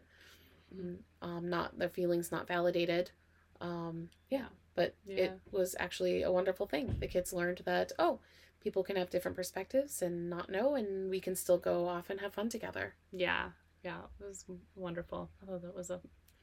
mm, 0.74 0.98
um, 1.22 1.50
not 1.50 1.78
their 1.78 1.90
feelings 1.90 2.32
not 2.32 2.48
validated. 2.48 3.12
Um, 3.60 4.10
yeah, 4.30 4.48
but 4.76 4.96
Yeah. 5.06 5.16
it 5.34 5.40
was 5.52 5.76
actually 5.80 6.22
a 6.24 6.32
wonderful 6.32 6.68
thing. 6.68 6.96
The 7.00 7.08
kids 7.08 7.34
learned 7.34 7.60
that 7.66 7.92
oh, 8.00 8.20
people 8.62 8.84
can 8.84 8.96
have 8.96 9.10
different 9.10 9.38
perspectives 9.38 10.02
and 10.02 10.30
not 10.30 10.50
know, 10.50 10.76
and 10.76 11.10
we 11.10 11.20
can 11.20 11.36
still 11.36 11.58
go 11.58 11.88
off 11.88 12.10
and 12.10 12.20
have 12.20 12.34
fun 12.34 12.50
together. 12.50 12.96
Yeah, 13.12 13.50
yeah, 13.84 14.00
it 14.20 14.26
was 14.26 14.46
wonderful. 14.76 15.30
Thought 15.46 15.62
that 15.62 15.76
was 15.76 15.90
a 15.90 16.02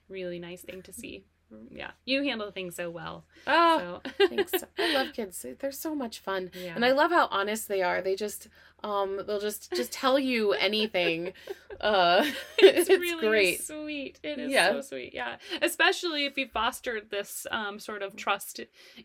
really 0.09 0.39
nice 0.39 0.63
thing 0.63 0.83
to 0.83 0.93
see. 0.93 1.27
Yeah, 1.71 1.91
you 2.05 2.23
handle 2.23 2.51
things 2.51 2.77
so 2.77 2.91
well. 2.91 3.25
Oh, 3.47 4.01
So 4.05 4.11
thanks. 4.29 4.53
I 4.79 4.93
love 4.95 5.13
kids. 5.13 5.45
They're 5.61 5.73
so 5.73 5.95
much 5.95 6.21
fun. 6.21 6.51
Yeah. 6.55 6.73
And 6.75 6.85
I 6.85 6.93
love 6.93 7.11
how 7.11 7.29
honest 7.31 7.69
they 7.69 7.83
are. 7.83 8.01
They 8.03 8.17
just 8.17 8.49
um 8.83 9.19
they'll 9.27 9.41
just 9.41 9.73
just 9.73 9.93
tell 9.93 10.19
you 10.19 10.53
anything. 10.69 11.33
Uh 11.81 12.25
it's, 12.59 12.89
it's, 12.89 13.01
really 13.01 13.27
great. 13.27 13.63
sweet. 13.65 14.21
It 14.23 14.39
is 14.39 14.51
Yeah. 14.53 14.73
so 14.73 14.81
sweet. 14.83 15.15
Yeah. 15.15 15.37
Especially 15.63 16.27
if 16.27 16.37
you 16.37 16.47
fostered 16.53 17.11
this 17.11 17.47
um, 17.51 17.79
sort 17.79 18.03
of 18.03 18.15
trust 18.15 18.61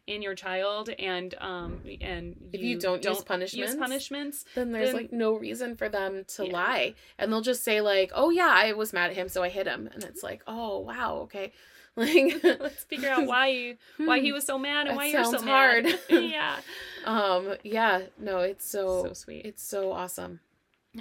in 0.06 0.22
your 0.22 0.36
child 0.36 0.90
and 1.00 1.34
um 1.40 1.82
and 2.02 2.36
If 2.54 2.62
you 2.62 2.78
don't 2.80 3.04
use 3.04 3.24
punishments, 3.24 3.72
use 3.74 3.80
punishments. 3.80 4.46
Then 4.56 4.72
there's 4.72 4.90
then- 4.90 4.96
like 4.98 5.12
no 5.14 5.34
reason 5.34 5.76
for 5.78 5.88
them 5.90 6.26
to 6.36 6.46
Yeah. 6.46 6.54
lie. 6.54 6.96
And 7.18 7.32
they'll 7.32 7.42
just 7.42 7.64
say 7.64 7.80
like, 7.82 8.12
"Oh 8.14 8.30
yeah, 8.32 8.52
I 8.54 8.74
was 8.74 8.92
mad 8.94 9.12
at 9.12 9.16
him, 9.16 9.30
so 9.30 9.44
I 9.44 9.50
hit 9.50 9.66
him." 9.68 9.90
And 9.94 10.04
it's 10.04 10.24
like, 10.24 10.42
"Oh, 10.48 10.80
wow, 10.80 11.20
okay." 11.24 11.52
Like 12.00 12.44
Let's 12.44 12.84
figure 12.86 13.10
out 13.10 13.26
why 13.34 13.48
you 13.48 13.78
why 13.98 14.20
he 14.20 14.30
Hmm. 14.30 14.34
was 14.36 14.46
so 14.46 14.58
mad 14.58 14.88
and 14.88 14.96
why 14.96 15.06
you're 15.08 15.24
so 15.24 15.32
sounds 15.32 15.44
mad. 15.46 15.86
hard. 15.86 16.00
yeah. 16.10 16.58
um 17.06 17.56
yeah, 17.64 18.04
no, 18.18 18.40
it's 18.40 18.66
so, 18.70 19.04
So 19.08 19.14
sweet. 19.14 19.46
it's 19.46 19.64
so 19.64 19.92
awesome. 19.92 20.40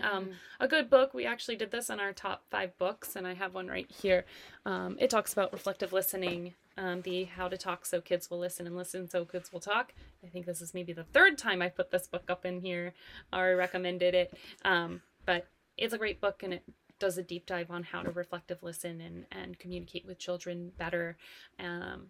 Um, 0.02 0.32
a 0.60 0.68
good 0.68 0.90
book. 0.90 1.14
We 1.14 1.24
actually 1.24 1.56
did 1.56 1.70
this 1.70 1.88
on 1.88 1.98
our 1.98 2.12
top 2.12 2.44
five 2.50 2.76
books, 2.76 3.16
and 3.16 3.26
I 3.26 3.32
have 3.32 3.54
one 3.54 3.68
right 3.68 3.90
here. 3.90 4.26
Um, 4.66 4.98
it 5.00 5.08
talks 5.08 5.32
about 5.32 5.50
reflective 5.50 5.94
listening, 5.94 6.54
um, 6.76 7.00
the 7.02 7.24
how 7.24 7.48
to 7.48 7.56
talk 7.56 7.86
so 7.86 8.02
kids 8.02 8.28
will 8.30 8.38
listen 8.38 8.66
and 8.66 8.76
listen 8.76 9.08
so 9.08 9.24
kids 9.24 9.50
will 9.50 9.60
talk. 9.60 9.94
I 10.22 10.28
think 10.28 10.44
this 10.44 10.60
is 10.60 10.74
maybe 10.74 10.92
the 10.92 11.04
third 11.04 11.38
time 11.38 11.62
I 11.62 11.70
put 11.70 11.90
this 11.90 12.06
book 12.06 12.24
up 12.28 12.44
in 12.44 12.60
here 12.60 12.92
or 13.32 13.56
recommended 13.56 14.14
it. 14.14 14.34
Um, 14.62 15.00
but 15.24 15.46
it's 15.78 15.94
a 15.94 15.98
great 15.98 16.20
book, 16.20 16.42
and 16.42 16.52
it 16.52 16.62
does 16.98 17.18
a 17.18 17.22
deep 17.22 17.46
dive 17.46 17.70
on 17.70 17.82
how 17.82 18.02
to 18.02 18.10
reflective 18.10 18.62
listen 18.62 19.00
and 19.00 19.26
and 19.30 19.58
communicate 19.58 20.06
with 20.06 20.18
children 20.18 20.72
better. 20.76 21.16
Um, 21.58 22.08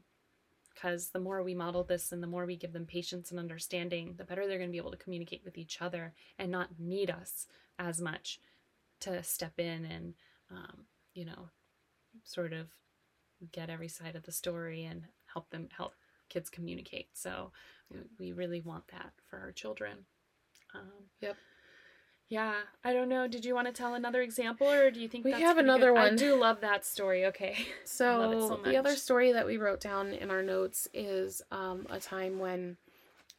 because 0.75 1.09
the 1.09 1.19
more 1.19 1.43
we 1.43 1.55
model 1.55 1.83
this 1.83 2.13
and 2.13 2.23
the 2.23 2.29
more 2.29 2.47
we 2.47 2.55
give 2.55 2.73
them 2.73 2.87
patience 2.87 3.33
and 3.33 3.41
understanding, 3.41 4.15
the 4.17 4.23
better 4.23 4.47
they're 4.47 4.59
going 4.59 4.69
to 4.71 4.73
be 4.73 4.79
able 4.79 4.93
to 4.93 4.97
communicate 4.97 5.43
with 5.45 5.59
each 5.59 5.83
other 5.83 6.15
and 6.39 6.53
not 6.53 6.79
need 6.79 7.11
us 7.11 7.49
as 7.81 8.01
much 8.01 8.39
to 9.01 9.21
step 9.25 9.59
in 9.59 9.85
and, 9.85 10.15
um, 10.53 10.85
you 11.15 11.25
know, 11.25 11.49
sort 12.23 12.53
of 12.53 12.69
get 13.51 13.71
every 13.71 13.89
side 13.89 14.15
of 14.15 14.23
the 14.23 14.31
story 14.31 14.85
and 14.85 15.03
help 15.33 15.51
them 15.51 15.69
help 15.77 15.95
kids 16.29 16.49
communicate. 16.49 17.17
So 17.17 17.53
we- 17.91 18.05
we 18.19 18.33
really 18.33 18.61
want 18.61 18.87
that 18.89 19.13
for 19.27 19.41
our 19.41 19.51
children. 19.51 20.07
Um, 20.75 21.11
Yep. 21.21 21.37
Yeah, 22.29 22.53
I 22.85 22.93
don't 22.93 23.09
know. 23.09 23.27
Did 23.27 23.45
you 23.47 23.55
want 23.55 23.69
to 23.69 23.73
tell 23.73 23.95
another 23.95 24.21
example, 24.21 24.69
or 24.69 24.91
do 24.91 25.01
you 25.01 25.09
think 25.09 25.25
We 25.25 25.33
have 25.33 25.57
another 25.57 25.93
good? 25.93 25.99
I 25.99 26.15
do 26.15 26.37
love 26.37 26.61
that 26.61 26.85
story. 26.85 27.27
Okay. 27.27 27.57
So, 27.85 28.49
so 28.49 28.61
the 28.63 28.77
other 28.77 28.97
story 28.97 29.33
that 29.33 29.47
we 29.47 29.57
wrote 29.57 29.81
down 29.81 30.09
in 30.09 30.31
our 30.31 30.43
notes 30.43 30.87
is 30.93 31.41
um, 31.51 31.87
a 31.89 31.99
time 31.99 32.39
when 32.39 32.77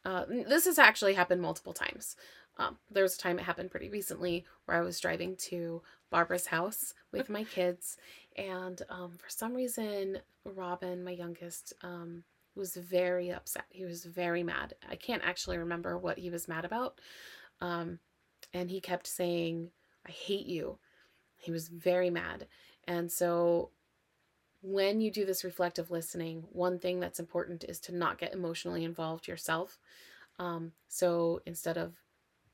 uh, 0.04 0.24
this 0.28 0.64
has 0.64 0.78
actually 0.78 1.14
happened 1.14 1.40
multiple 1.40 1.72
times. 1.72 2.16
Um, 2.58 2.76
there 2.90 3.04
was 3.04 3.14
a 3.14 3.18
time 3.18 3.38
it 3.38 3.44
happened 3.44 3.70
pretty 3.70 3.88
recently 3.88 4.44
where 4.64 4.76
I 4.76 4.80
was 4.80 4.98
driving 4.98 5.36
to 5.36 5.82
Barbara's 6.10 6.46
house 6.46 6.94
with 7.12 7.30
my 7.30 7.44
kids, 7.44 7.96
and 8.36 8.82
um, 8.90 9.12
for 9.16 9.30
some 9.30 9.54
reason, 9.54 10.18
Robin, 10.44 11.04
my 11.04 11.12
youngest, 11.12 11.72
um, 11.82 12.24
was 12.56 12.74
very 12.74 13.30
upset. 13.30 13.64
He 13.70 13.84
was 13.84 14.04
very 14.04 14.42
mad. 14.42 14.74
I 14.90 14.96
can't 14.96 15.22
actually 15.24 15.58
remember 15.58 15.96
what 15.96 16.18
he 16.18 16.28
was 16.28 16.48
mad 16.48 16.64
about. 16.64 17.00
Um, 17.60 18.00
and 18.52 18.70
he 18.70 18.80
kept 18.80 19.06
saying, 19.06 19.70
I 20.06 20.10
hate 20.10 20.46
you. 20.46 20.78
He 21.36 21.50
was 21.50 21.68
very 21.68 22.10
mad. 22.10 22.46
And 22.86 23.10
so 23.10 23.70
when 24.62 25.00
you 25.00 25.10
do 25.10 25.24
this 25.24 25.44
reflective 25.44 25.90
listening, 25.90 26.44
one 26.52 26.78
thing 26.78 27.00
that's 27.00 27.20
important 27.20 27.64
is 27.64 27.80
to 27.80 27.94
not 27.94 28.18
get 28.18 28.34
emotionally 28.34 28.84
involved 28.84 29.26
yourself. 29.26 29.78
Um, 30.38 30.72
so 30.88 31.40
instead 31.46 31.78
of 31.78 31.94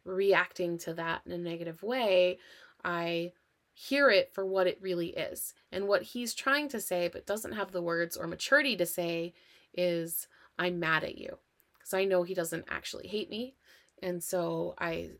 reacting 0.04 0.78
to 0.78 0.94
that 0.94 1.22
in 1.26 1.32
a 1.32 1.38
negative 1.38 1.82
way, 1.82 2.38
I 2.84 3.32
hear 3.72 4.08
it 4.08 4.32
for 4.32 4.46
what 4.46 4.66
it 4.66 4.78
really 4.80 5.08
is. 5.08 5.52
And 5.72 5.88
what 5.88 6.02
he's 6.02 6.32
trying 6.34 6.68
to 6.70 6.80
say, 6.80 7.08
but 7.12 7.26
doesn't 7.26 7.52
have 7.52 7.72
the 7.72 7.82
words 7.82 8.16
or 8.16 8.26
maturity 8.26 8.76
to 8.76 8.86
say, 8.86 9.34
is, 9.74 10.28
I'm 10.58 10.78
mad 10.80 11.04
at 11.04 11.18
you. 11.18 11.38
Because 11.74 11.92
I 11.92 12.04
know 12.04 12.22
he 12.22 12.34
doesn't 12.34 12.64
actually 12.68 13.08
hate 13.08 13.28
me. 13.28 13.54
And 14.02 14.22
so 14.22 14.74
I 14.78 15.10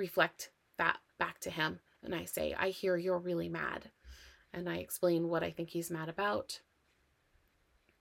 reflect 0.00 0.50
that 0.78 0.98
back 1.18 1.38
to 1.40 1.50
him 1.50 1.80
and 2.02 2.14
I 2.14 2.24
say, 2.24 2.54
I 2.58 2.70
hear 2.70 2.96
you're 2.96 3.18
really 3.18 3.48
mad 3.48 3.90
and 4.52 4.68
I 4.68 4.76
explain 4.76 5.28
what 5.28 5.44
I 5.44 5.50
think 5.50 5.70
he's 5.70 5.90
mad 5.90 6.08
about. 6.08 6.60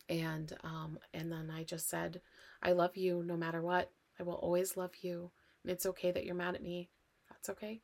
And 0.07 0.51
um, 0.63 0.97
and 1.13 1.31
then 1.31 1.51
I 1.55 1.63
just 1.63 1.87
said, 1.87 2.21
I 2.63 2.71
love 2.71 2.97
you 2.97 3.23
no 3.23 3.37
matter 3.37 3.61
what. 3.61 3.91
I 4.19 4.23
will 4.23 4.33
always 4.33 4.75
love 4.75 4.93
you. 5.01 5.29
And 5.63 5.71
it's 5.71 5.85
okay 5.85 6.11
that 6.11 6.25
you're 6.25 6.33
mad 6.33 6.55
at 6.55 6.63
me. 6.63 6.89
That's 7.29 7.49
okay. 7.49 7.81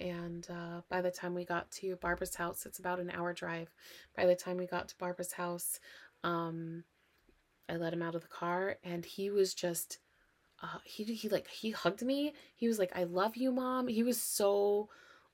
And 0.00 0.46
uh, 0.50 0.80
by 0.88 1.00
the 1.00 1.10
time 1.10 1.34
we 1.34 1.44
got 1.44 1.70
to 1.72 1.96
Barbara's 1.96 2.34
house, 2.34 2.66
it's 2.66 2.78
about 2.78 2.98
an 2.98 3.10
hour 3.10 3.32
drive. 3.32 3.70
By 4.16 4.26
the 4.26 4.34
time 4.34 4.56
we 4.56 4.66
got 4.66 4.88
to 4.88 4.98
Barbara's 4.98 5.32
house, 5.32 5.78
um, 6.24 6.84
I 7.68 7.76
let 7.76 7.92
him 7.92 8.02
out 8.02 8.14
of 8.14 8.20
the 8.20 8.28
car, 8.28 8.76
and 8.84 9.04
he 9.04 9.30
was 9.30 9.54
just, 9.54 9.98
uh, 10.62 10.78
he 10.84 11.04
he 11.04 11.28
like 11.28 11.48
he 11.48 11.70
hugged 11.70 12.02
me. 12.02 12.32
He 12.54 12.68
was 12.68 12.78
like, 12.78 12.92
"I 12.96 13.04
love 13.04 13.36
you, 13.36 13.52
mom." 13.52 13.88
He 13.88 14.02
was 14.02 14.20
so 14.20 14.88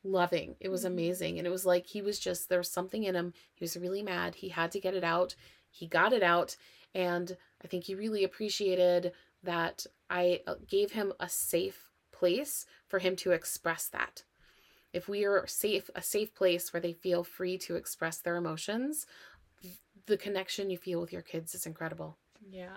loving. 0.05 0.57
It 0.61 0.69
was 0.69 0.85
Mhm. 0.85 0.87
amazing. 0.89 1.39
And 1.39 1.47
it 1.47 1.51
was 1.51 1.65
like 1.67 1.87
he 1.87 2.03
was 2.03 2.19
just 2.19 2.49
there 2.49 2.59
was 2.59 2.71
something 2.71 3.05
in 3.05 3.15
him. 3.15 3.33
He 3.55 3.63
was 3.65 3.77
really 3.77 4.03
mad. 4.03 4.37
He 4.37 4.49
had 4.49 4.73
to 4.73 4.81
get 4.81 4.95
it 4.95 5.05
out. 5.05 5.35
He 5.71 5.87
got 5.87 6.13
it 6.13 6.23
out 6.23 6.57
and 6.95 7.37
I 7.65 7.69
think 7.69 7.85
he 7.85 7.95
really 7.95 8.25
appreciated 8.25 9.13
that 9.43 9.87
I 10.11 10.43
uh, 10.47 10.57
gave 10.69 10.93
him 10.93 11.13
a 11.21 11.29
safe 11.29 11.91
place 12.13 12.67
for 12.87 12.99
him 12.99 13.17
to 13.17 13.33
express 13.33 13.89
that. 13.89 14.25
If 14.93 15.09
we 15.09 15.25
are 15.25 15.47
safe 15.47 15.89
a 15.95 16.03
safe 16.03 16.35
place 16.35 16.73
where 16.73 16.81
they 16.81 16.93
feel 16.93 17.25
free 17.25 17.57
to 17.59 17.77
express 17.77 18.19
their 18.19 18.37
emotions, 18.37 19.07
the 20.07 20.17
connection 20.17 20.69
you 20.71 20.79
feel 20.79 21.01
with 21.01 21.13
your 21.13 21.23
kids 21.23 21.55
is 21.55 21.67
incredible. 21.67 22.19
Yeah. 22.51 22.77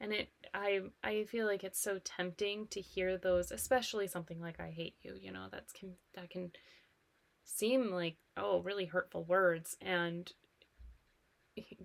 And 0.00 0.12
it 0.12 0.28
I 0.54 0.80
I 1.02 1.24
feel 1.24 1.46
like 1.46 1.64
it's 1.64 1.80
so 1.80 1.98
tempting 2.04 2.68
to 2.68 2.80
hear 2.80 3.16
those, 3.16 3.50
especially 3.50 4.06
something 4.06 4.40
like 4.40 4.60
I 4.60 4.70
hate 4.70 4.94
you, 5.02 5.14
you 5.20 5.32
know, 5.32 5.46
that's 5.50 5.72
can 5.72 5.94
that 6.14 6.30
can 6.30 6.52
seem 7.44 7.90
like 7.90 8.16
oh, 8.36 8.60
really 8.60 8.84
hurtful 8.84 9.24
words 9.24 9.76
and 9.80 10.32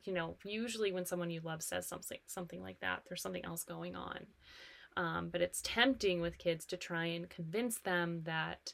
you 0.04 0.14
know, 0.14 0.38
usually 0.46 0.92
when 0.92 1.06
someone 1.06 1.32
you 1.32 1.42
love 1.42 1.64
says 1.64 1.88
something 1.88 2.20
something 2.28 2.62
like 2.62 2.80
that, 2.82 3.04
there's 3.08 3.22
something 3.22 3.46
else 3.46 3.64
going 3.64 3.96
on. 3.96 4.28
Um, 4.96 5.30
but 5.32 5.42
it's 5.42 5.62
tempting 5.64 6.22
with 6.22 6.38
kids 6.38 6.66
to 6.68 6.78
try 6.78 7.06
and 7.06 7.28
convince 7.28 7.80
them 7.80 8.22
that 8.26 8.74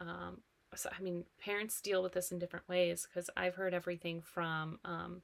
um, 0.00 0.38
so, 0.74 0.88
I 0.96 1.02
mean, 1.02 1.24
parents 1.38 1.80
deal 1.80 2.02
with 2.02 2.12
this 2.12 2.32
in 2.32 2.38
different 2.38 2.68
ways 2.68 3.06
because 3.06 3.28
I've 3.36 3.54
heard 3.54 3.74
everything 3.74 4.22
from 4.22 4.78
um, 4.84 5.22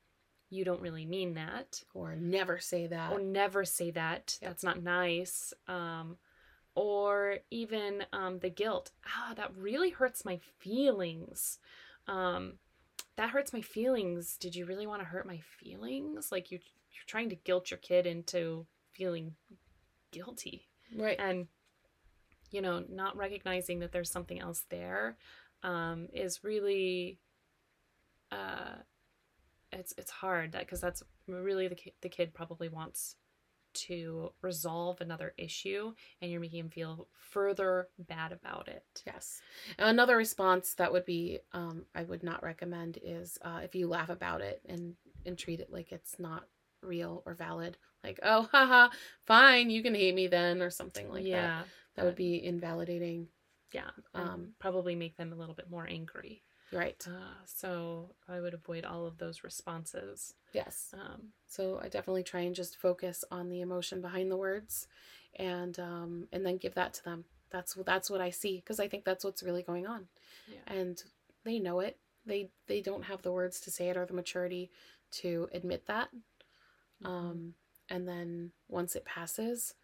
you 0.50 0.64
don't 0.64 0.80
really 0.80 1.04
mean 1.04 1.34
that. 1.34 1.82
Or 1.94 2.16
never 2.16 2.58
say 2.58 2.86
that. 2.86 3.12
or 3.12 3.20
never 3.20 3.64
say 3.64 3.90
that. 3.92 4.38
Yep. 4.40 4.50
that's 4.50 4.64
not 4.64 4.82
nice. 4.82 5.52
Um 5.66 6.16
or 6.74 7.38
even 7.50 8.04
um 8.12 8.38
the 8.38 8.50
guilt. 8.50 8.90
Ah 9.06 9.34
that 9.36 9.56
really 9.56 9.90
hurts 9.90 10.24
my 10.24 10.38
feelings. 10.58 11.58
Um 12.06 12.54
that 13.16 13.30
hurts 13.30 13.52
my 13.52 13.60
feelings. 13.60 14.36
Did 14.36 14.54
you 14.54 14.64
really 14.64 14.86
want 14.86 15.02
to 15.02 15.08
hurt 15.08 15.26
my 15.26 15.40
feelings? 15.58 16.30
Like 16.32 16.50
you 16.50 16.58
you're 16.92 17.04
trying 17.06 17.28
to 17.30 17.36
guilt 17.36 17.70
your 17.70 17.78
kid 17.78 18.06
into 18.06 18.66
feeling 18.92 19.34
guilty. 20.10 20.66
Right. 20.96 21.18
and 21.20 21.48
you 22.50 22.62
know 22.62 22.82
not 22.88 23.14
recognizing 23.16 23.80
that 23.80 23.92
there's 23.92 24.10
something 24.10 24.40
else 24.40 24.64
there 24.70 25.18
um 25.62 26.08
is 26.14 26.42
really 26.42 27.18
uh 28.32 28.76
it's 29.72 29.92
it's 29.98 30.10
hard 30.10 30.52
that 30.52 30.60
because 30.62 30.80
that's 30.80 31.02
really 31.26 31.68
the 31.68 31.74
ki- 31.74 31.94
the 32.02 32.08
kid 32.08 32.34
probably 32.34 32.68
wants 32.68 33.16
to 33.74 34.32
resolve 34.42 35.00
another 35.00 35.34
issue 35.36 35.92
and 36.20 36.30
you're 36.30 36.40
making 36.40 36.60
him 36.60 36.70
feel 36.70 37.06
further 37.12 37.88
bad 37.98 38.32
about 38.32 38.66
it. 38.66 38.84
Yes. 39.06 39.40
Another 39.78 40.16
response 40.16 40.74
that 40.74 40.90
would 40.92 41.04
be 41.04 41.38
um, 41.52 41.84
I 41.94 42.04
would 42.04 42.22
not 42.22 42.42
recommend 42.42 42.98
is 43.02 43.38
uh, 43.42 43.60
if 43.62 43.74
you 43.74 43.86
laugh 43.86 44.08
about 44.08 44.40
it 44.40 44.62
and 44.68 44.94
and 45.26 45.36
treat 45.36 45.60
it 45.60 45.70
like 45.70 45.92
it's 45.92 46.18
not 46.18 46.44
real 46.82 47.22
or 47.26 47.34
valid. 47.34 47.76
Like, 48.04 48.20
oh, 48.22 48.48
haha, 48.52 48.88
fine, 49.26 49.70
you 49.70 49.82
can 49.82 49.94
hate 49.94 50.14
me 50.14 50.28
then, 50.28 50.62
or 50.62 50.70
something 50.70 51.08
like 51.10 51.24
that. 51.24 51.28
yeah. 51.28 51.62
That 51.96 52.04
would 52.04 52.16
be 52.16 52.44
invalidating. 52.44 53.26
Yeah. 53.72 53.90
Um, 54.14 54.52
probably 54.60 54.94
make 54.94 55.16
them 55.16 55.32
a 55.32 55.36
little 55.36 55.54
bit 55.54 55.68
more 55.68 55.86
angry. 55.88 56.42
Right. 56.72 57.02
Uh, 57.06 57.44
so 57.46 58.14
I 58.28 58.40
would 58.40 58.54
avoid 58.54 58.84
all 58.84 59.06
of 59.06 59.18
those 59.18 59.42
responses. 59.42 60.34
Yes. 60.52 60.94
Um, 60.94 61.32
So 61.46 61.80
I 61.82 61.88
definitely 61.88 62.24
try 62.24 62.40
and 62.40 62.54
just 62.54 62.76
focus 62.76 63.24
on 63.30 63.48
the 63.48 63.60
emotion 63.60 64.00
behind 64.00 64.30
the 64.30 64.36
words, 64.36 64.86
and 65.36 65.78
um, 65.78 66.28
and 66.32 66.44
then 66.44 66.58
give 66.58 66.74
that 66.74 66.94
to 66.94 67.04
them. 67.04 67.24
That's 67.50 67.76
what 67.76 67.86
that's 67.86 68.10
what 68.10 68.20
I 68.20 68.30
see 68.30 68.56
because 68.56 68.80
I 68.80 68.88
think 68.88 69.04
that's 69.04 69.24
what's 69.24 69.42
really 69.42 69.62
going 69.62 69.86
on, 69.86 70.08
yeah. 70.46 70.60
and 70.66 71.02
they 71.44 71.58
know 71.58 71.80
it. 71.80 71.98
They 72.26 72.50
they 72.66 72.82
don't 72.82 73.04
have 73.04 73.22
the 73.22 73.32
words 73.32 73.60
to 73.60 73.70
say 73.70 73.88
it 73.88 73.96
or 73.96 74.04
the 74.04 74.12
maturity 74.14 74.70
to 75.12 75.48
admit 75.52 75.86
that. 75.86 76.10
Mhm. 77.02 77.06
Um, 77.06 77.54
and 77.88 78.06
then 78.06 78.52
once 78.68 78.94
it 78.96 79.04
passes, 79.06 79.74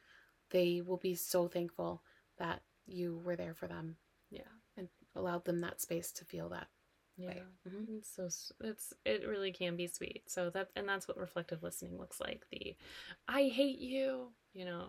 they 0.51 0.83
will 0.83 0.99
be 0.99 1.15
so 1.15 1.49
thankful 1.49 2.03
that 2.39 2.63
you 2.87 3.17
were 3.25 3.37
there 3.37 3.55
for 3.55 3.67
them, 3.67 3.97
yeah. 4.31 4.43
Allowed 5.17 5.45
them 5.45 5.61
that 5.61 5.81
space 5.81 6.13
to 6.13 6.25
feel 6.25 6.49
that. 6.51 6.69
Yeah. 7.17 7.33
Mhm. 7.69 7.99
It's 7.99 8.09
so 8.09 8.29
it's 8.61 8.93
it 9.05 9.27
really 9.27 9.53
can 9.53 9.77
be 9.77 9.87
sweet. 9.87 10.23
So 10.27 10.51
that 10.51 10.71
and 10.77 10.89
that's 10.89 11.07
what 11.09 11.17
reflective 11.17 11.63
listening 11.63 11.99
looks 11.99 12.21
like. 12.21 12.45
The 12.51 12.75
I 13.29 13.45
hate 13.49 13.79
you, 13.79 14.29
you 14.53 14.65
know. 14.65 14.87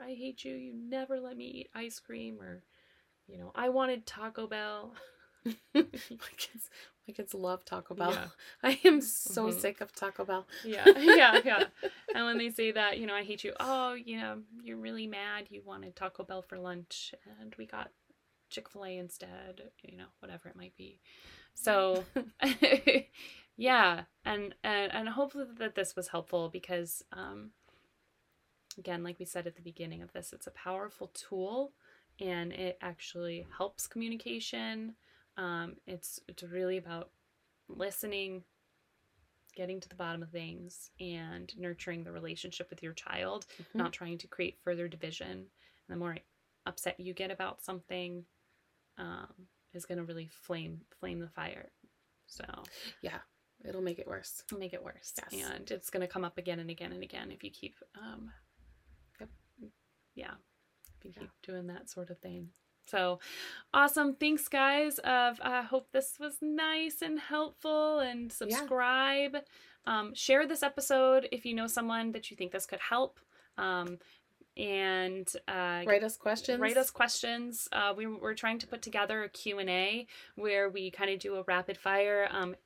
I 0.00 0.14
hate 0.14 0.44
you. 0.44 0.54
You 0.54 0.72
never 0.74 1.18
let 1.20 1.36
me 1.36 1.44
eat 1.46 1.70
ice 1.74 1.98
cream 1.98 2.40
or 2.40 2.62
you 3.28 3.38
know, 3.38 3.52
I 3.54 3.68
wanted 3.68 4.06
Taco 4.06 4.46
Bell. 4.46 4.94
my 5.74 5.82
kids, 6.36 6.70
my 7.06 7.14
kids 7.14 7.34
love 7.34 7.64
Taco 7.64 7.94
Bell. 7.94 8.12
Yeah. 8.12 8.26
I 8.62 8.78
am 8.84 9.00
so 9.00 9.50
Mhm. 9.50 9.60
sick 9.60 9.80
of 9.80 9.92
Taco 9.94 10.24
Bell. 10.24 10.46
Yeah, 10.62 10.86
yeah, 10.98 11.40
yeah. 11.44 11.64
And 12.14 12.24
when 12.24 12.38
they 12.38 12.50
say 12.50 12.72
that, 12.72 12.98
you 12.98 13.06
know, 13.06 13.14
I 13.14 13.22
hate 13.22 13.44
you. 13.44 13.52
Oh, 13.60 13.94
you 13.94 14.18
know, 14.18 14.38
you're 14.62 14.76
really 14.78 15.06
mad. 15.06 15.46
You 15.50 15.62
wanted 15.64 15.94
Taco 15.96 16.24
Bell 16.24 16.42
for 16.42 16.58
lunch, 16.58 17.14
and 17.40 17.54
we 17.58 17.66
got 17.66 17.90
Chick 18.50 18.68
Fil 18.68 18.84
A 18.84 18.96
instead. 18.98 19.62
You 19.82 19.96
know, 19.98 20.06
whatever 20.20 20.48
it 20.48 20.56
might 20.56 20.76
be. 20.76 21.00
So, 21.54 22.04
yeah, 23.56 24.04
and 24.24 24.54
and 24.64 24.92
and 24.92 25.08
hopefully 25.08 25.46
that 25.58 25.74
this 25.74 25.96
was 25.96 26.08
helpful 26.08 26.48
because, 26.48 27.02
um, 27.12 27.50
again, 28.78 29.02
like 29.02 29.18
we 29.18 29.24
said 29.24 29.46
at 29.46 29.56
the 29.56 29.62
beginning 29.62 30.02
of 30.02 30.12
this, 30.12 30.32
it's 30.32 30.46
a 30.46 30.52
powerful 30.52 31.08
tool, 31.08 31.72
and 32.20 32.52
it 32.52 32.78
actually 32.80 33.46
helps 33.56 33.86
communication. 33.86 34.94
Um, 35.36 35.76
it's 35.86 36.20
it's 36.28 36.42
really 36.42 36.76
about 36.78 37.10
listening 37.68 38.44
getting 39.54 39.80
to 39.80 39.88
the 39.88 39.94
bottom 39.96 40.22
of 40.22 40.30
things 40.30 40.90
and 41.00 41.52
nurturing 41.58 42.04
the 42.04 42.12
relationship 42.12 42.70
with 42.70 42.82
your 42.82 42.92
child, 42.92 43.46
Mhm. 43.58 43.64
not 43.74 43.92
trying 43.92 44.18
to 44.18 44.28
create 44.28 44.58
further 44.62 44.86
division. 44.88 45.30
And 45.30 45.50
the 45.88 45.96
more 45.96 46.18
upset 46.66 47.00
you 47.00 47.12
get 47.12 47.30
about 47.30 47.60
something, 47.62 48.24
um, 48.98 49.46
is 49.74 49.86
going 49.86 49.98
to 49.98 50.04
really 50.04 50.28
flame 50.28 50.80
flame 51.00 51.20
the 51.20 51.28
fire. 51.28 51.70
So 52.26 52.44
yeah, 53.00 53.18
It'll 53.64 53.80
make 53.82 53.98
it 53.98 54.06
worse. 54.06 54.44
make 54.56 54.72
it 54.74 54.82
worse, 54.84 55.14
Yes. 55.32 55.44
and 55.52 55.70
it's 55.70 55.90
going 55.90 56.02
to 56.02 56.06
come 56.12 56.24
up 56.24 56.38
again 56.38 56.58
and 56.60 56.70
again 56.70 56.92
and 56.92 57.02
again 57.02 57.30
if 57.32 57.42
you 57.42 57.50
keep, 57.50 57.74
um, 58.00 58.32
Yep. 59.20 59.28
yeah, 60.14 60.34
if 60.98 61.04
you 61.04 61.12
Yeah. 61.14 61.20
keep 61.22 61.30
doing 61.42 61.66
that 61.68 61.88
sort 61.90 62.10
of 62.10 62.18
thing. 62.18 62.50
So 62.86 63.18
awesome. 63.74 64.14
Thanks, 64.16 64.48
guys. 64.48 64.98
Of 65.00 65.40
I 65.42 65.62
hope 65.62 65.90
this 65.92 66.18
was 66.18 66.38
nice 66.40 67.02
and 67.02 67.18
helpful 67.18 67.98
and 67.98 68.32
subscribe. 68.32 69.36
Um, 69.86 70.14
share 70.14 70.46
this 70.46 70.62
episode 70.62 71.28
if 71.32 71.44
you 71.44 71.54
know 71.54 71.66
someone 71.66 72.12
that 72.12 72.30
you 72.30 72.36
think 72.36 72.52
this 72.52 72.66
could 72.66 72.80
help. 72.80 73.20
Um, 73.58 73.98
and 74.58 75.30
uh, 75.46 75.82
Write 75.86 76.02
us 76.02 76.16
questions. 76.16 76.60
write 76.60 76.76
us 76.76 76.90
questions. 76.90 77.68
Uh, 77.72 77.94
we, 77.96 78.06
we're 78.06 78.34
trying 78.34 78.58
to 78.58 78.66
put 78.66 78.82
together 78.82 79.22
a 79.22 79.28
Q&A 79.28 80.06
where 80.34 80.68
we 80.68 80.90
kind 80.90 81.10
of 81.10 81.18
do 81.20 81.36
a 81.36 81.42
rapid 81.44 81.78
fire 81.78 82.28
um, 82.30 82.56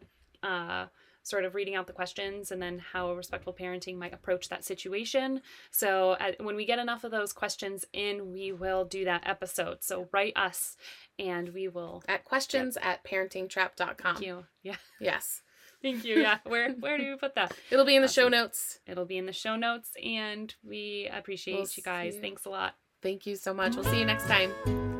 uh, 0.42 0.86
sort 1.22 1.44
of 1.44 1.54
reading 1.54 1.76
out 1.76 1.86
the 1.86 1.92
questions 1.92 2.50
and 2.50 2.60
then 2.60 2.80
how 2.92 3.12
respectful 3.14 3.52
parenting 3.52 3.96
might 3.96 4.12
approach 4.12 4.48
that 4.48 4.64
situation. 4.64 5.40
So 5.70 6.12
uh, 6.12 6.32
when 6.40 6.56
we 6.56 6.64
get 6.64 6.78
enough 6.80 7.04
of 7.04 7.10
those 7.12 7.32
questions 7.32 7.84
in, 7.92 8.32
we 8.32 8.50
will 8.52 8.84
do 8.84 9.04
that 9.04 9.22
episode. 9.24 9.84
So 9.84 10.08
write 10.12 10.36
us 10.36 10.76
and 11.18 11.50
we 11.50 11.68
will. 11.68 12.02
at 12.08 12.24
questions 12.24 12.76
at 12.82 13.04
parentingtrap.com. 13.04 13.94
Thank 14.16 14.26
you. 14.26 14.46
Yeah. 14.62 14.76
Yes. 14.98 15.42
Thank 15.82 16.04
you. 16.04 16.20
Yeah. 16.20 16.38
Where 16.44 16.72
where 16.72 16.96
do 16.96 17.10
we 17.10 17.16
put 17.16 17.34
that? 17.34 17.52
It'll 17.70 17.84
be 17.84 17.96
in 17.96 18.02
the 18.02 18.08
show 18.08 18.28
notes. 18.28 18.78
It'll 18.86 19.04
be 19.04 19.18
in 19.18 19.26
the 19.26 19.32
show 19.32 19.56
notes 19.56 19.90
and 20.02 20.54
we 20.64 21.10
appreciate 21.12 21.54
We'll 21.54 21.66
you 21.74 21.82
guys. 21.82 22.14
you. 22.14 22.20
Thanks 22.20 22.44
a 22.44 22.50
lot. 22.50 22.74
Thank 23.02 23.26
you 23.26 23.36
so 23.36 23.52
much. 23.52 23.74
We'll 23.74 23.84
see 23.84 23.98
you 23.98 24.06
next 24.06 24.26
time. 24.26 24.91